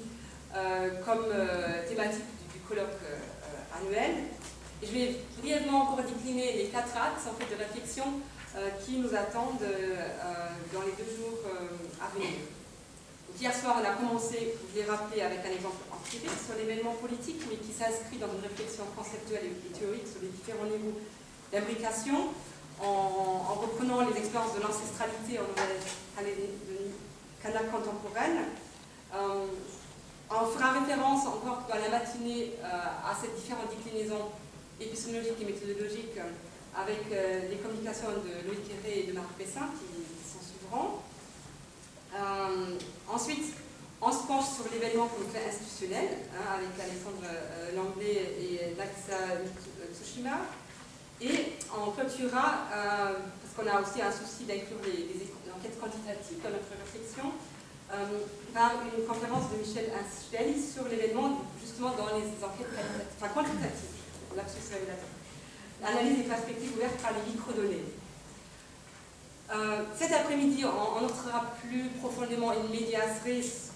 comme 1.06 1.30
thématique 1.88 2.26
du, 2.54 2.60
colloque 2.68 3.02
annuel. 3.78 4.30
Je 4.82 4.92
vais 4.92 5.16
brièvement 5.38 5.84
encore 5.84 6.04
décliner 6.04 6.54
les 6.54 6.66
quatre 6.66 6.96
axes 6.96 7.28
en 7.28 7.34
fait, 7.38 7.54
de 7.54 7.60
réflexion 7.60 8.06
euh, 8.58 8.70
qui 8.84 8.98
nous 8.98 9.14
attendent 9.14 9.62
euh, 9.62 10.10
dans 10.74 10.82
les 10.82 10.94
deux 10.98 11.16
jours 11.16 11.38
euh, 11.46 12.04
à 12.04 12.10
venir. 12.16 12.32
Hier 13.38 13.54
soir, 13.54 13.78
on 13.82 13.86
a 13.86 13.94
commencé, 13.94 14.56
je 14.72 14.80
l'ai 14.80 14.86
rappelé, 14.86 15.22
avec 15.22 15.40
un 15.46 15.52
exemple 15.52 15.84
empirique 15.92 16.40
sur 16.40 16.56
l'événement 16.56 16.94
politique, 16.94 17.42
mais 17.50 17.58
qui 17.58 17.74
s'inscrit 17.74 18.18
dans 18.18 18.32
une 18.32 18.42
réflexion 18.42 18.86
conceptuelle 18.96 19.52
et 19.52 19.72
théorique 19.78 20.08
sur 20.08 20.22
les 20.22 20.30
différents 20.30 20.66
niveaux 20.66 20.98
d'imbrication, 21.52 22.32
en, 22.82 23.54
reprenant 23.60 24.08
les 24.08 24.16
expériences 24.18 24.56
de 24.56 24.62
l'ancestralité 24.62 25.40
en 25.40 25.46
Nouvelle-Calédonie 25.52 26.96
contemporaine. 27.72 28.56
on 29.14 30.46
fera 30.48 30.72
référence 30.80 31.28
encore 31.28 31.68
dans 31.68 31.76
la 31.76 31.90
matinée 31.90 32.54
à 32.64 33.12
ces 33.20 33.36
différentes 33.36 33.70
déclinaisons 33.76 34.32
épistémologique 34.80 35.42
et 35.42 35.46
méthodologique 35.46 36.18
euh, 36.18 36.32
avec 36.76 37.12
euh, 37.12 37.50
les 37.50 37.58
communications 37.58 38.08
de 38.10 38.48
Loïc 38.48 38.64
Héré 38.72 39.00
et 39.02 39.08
de 39.08 39.14
Marc 39.14 39.28
Pessin 39.38 39.68
qui, 39.76 39.86
sont 40.24 40.40
suivront. 40.40 41.04
Euh, 42.16 42.78
ensuite, 43.08 43.54
on 44.02 44.12
se 44.12 44.26
penche 44.26 44.46
sur 44.56 44.66
l'événement 44.72 45.10
institutionnel 45.48 46.08
hein, 46.34 46.56
avec 46.56 46.70
Alexandre 46.80 47.28
Langlais 47.76 48.36
et 48.40 48.76
Daxa 48.76 49.44
Tsushima. 49.94 50.40
Et 51.22 51.60
on 51.76 51.92
clôturera, 51.92 52.70
parce 52.72 53.54
qu'on 53.54 53.68
a 53.68 53.82
aussi 53.82 54.02
un 54.02 54.12
souci 54.12 54.46
d'inclure 54.46 54.80
les, 54.86 55.28
enquêtes 55.52 55.78
quantitatives 55.78 56.40
dans 56.42 56.50
notre 56.50 56.72
réflexion, 56.80 57.34
par 58.54 58.72
une 58.88 59.06
conférence 59.06 59.52
de 59.52 59.58
Michel 59.58 59.92
Inschel 59.92 60.56
sur 60.56 60.88
l'événement 60.88 61.44
justement 61.60 61.92
dans 61.92 62.16
les 62.16 62.24
enquêtes 62.40 62.72
quantitatives. 63.20 64.00
L'analyse 65.82 66.18
des 66.18 66.24
perspectives 66.24 66.74
ouvertes 66.76 67.02
par 67.02 67.12
les 67.12 67.32
microdonnées. 67.34 67.84
Euh, 69.52 69.82
cet 69.98 70.12
après-midi, 70.12 70.64
on, 70.64 71.06
entrera 71.06 71.46
plus 71.62 71.90
profondément 72.00 72.54
une 72.54 72.70
médias 72.70 73.08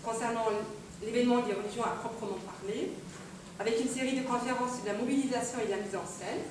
concernant 0.03 0.45
l'événement 1.01 1.37
des 1.37 1.53
religions 1.53 1.83
à 1.83 1.97
proprement 1.97 2.37
parler, 2.45 2.91
avec 3.59 3.81
une 3.81 3.89
série 3.89 4.19
de 4.19 4.21
conférences 4.21 4.77
sur 4.77 4.85
la 4.85 4.93
mobilisation 4.93 5.59
et 5.63 5.65
de 5.65 5.71
la 5.71 5.77
mise 5.77 5.95
en 5.95 6.05
scène. 6.05 6.45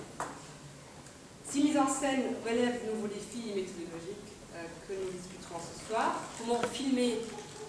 Ces 1.48 1.61
mises 1.61 1.78
en 1.78 1.87
scène 1.87 2.35
relèvent 2.44 2.85
de 2.85 2.94
nouveaux 2.94 3.06
défis 3.06 3.54
méthodologiques 3.54 4.32
euh, 4.56 4.64
que 4.88 4.94
nous 4.94 5.12
discuterons 5.12 5.61
ce 5.61 5.87
soir. 5.87 6.20
Comment 6.38 6.61
filmer 6.72 7.18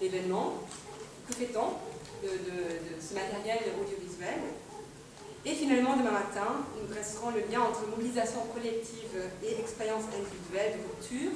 l'événement? 0.00 0.54
Que 1.28 1.34
fait-on 1.34 1.78
de, 2.22 2.98
ce 3.00 3.14
matériel 3.14 3.62
audiovisuel? 3.80 4.40
Et 5.46 5.54
finalement, 5.54 5.96
demain 5.96 6.12
matin, 6.12 6.64
nous 6.80 6.86
dresserons 6.92 7.30
le 7.30 7.40
lien 7.50 7.60
entre 7.60 7.86
mobilisation 7.86 8.40
collective 8.54 9.12
et 9.42 9.60
expérience 9.60 10.04
individuelle 10.04 10.78
de 10.78 10.88
rupture 10.88 11.32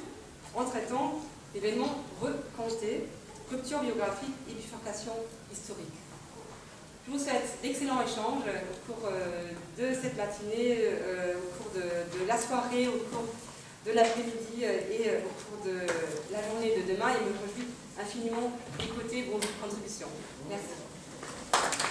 en 0.55 0.65
traitant 0.65 1.21
d'événements 1.53 2.03
recomptés, 2.19 3.05
rupture 3.51 3.79
biographique 3.81 4.33
et 4.49 4.53
bifurcation 4.53 5.13
historique. 5.51 5.93
Je 7.05 7.17
vous 7.17 7.19
souhaite 7.19 7.57
d'excellents 7.63 8.01
échanges 8.01 8.43
au 8.45 8.91
cours 8.91 9.09
euh, 9.09 9.49
de 9.77 9.95
cette 9.99 10.15
matinée, 10.15 10.77
euh, 10.83 11.33
au 11.37 11.63
cours 11.63 11.71
de, 11.73 12.27
la 12.27 12.37
soirée, 12.37 12.87
au 12.87 12.99
cours 13.09 13.25
de 13.85 13.91
l'après-midi 13.93 14.63
euh, 14.63 14.91
et 14.91 15.17
au 15.17 15.29
cours 15.29 15.65
de 15.65 15.79
la 16.31 16.43
journée 16.43 16.75
de 16.77 16.93
demain 16.93 17.09
et 17.09 17.25
me 17.25 17.33
réjouis 17.33 17.73
infiniment 17.99 18.51
d'écouter 18.77 19.23
vos 19.23 19.39
contributions. 19.59 20.07
Merci. 20.47 21.88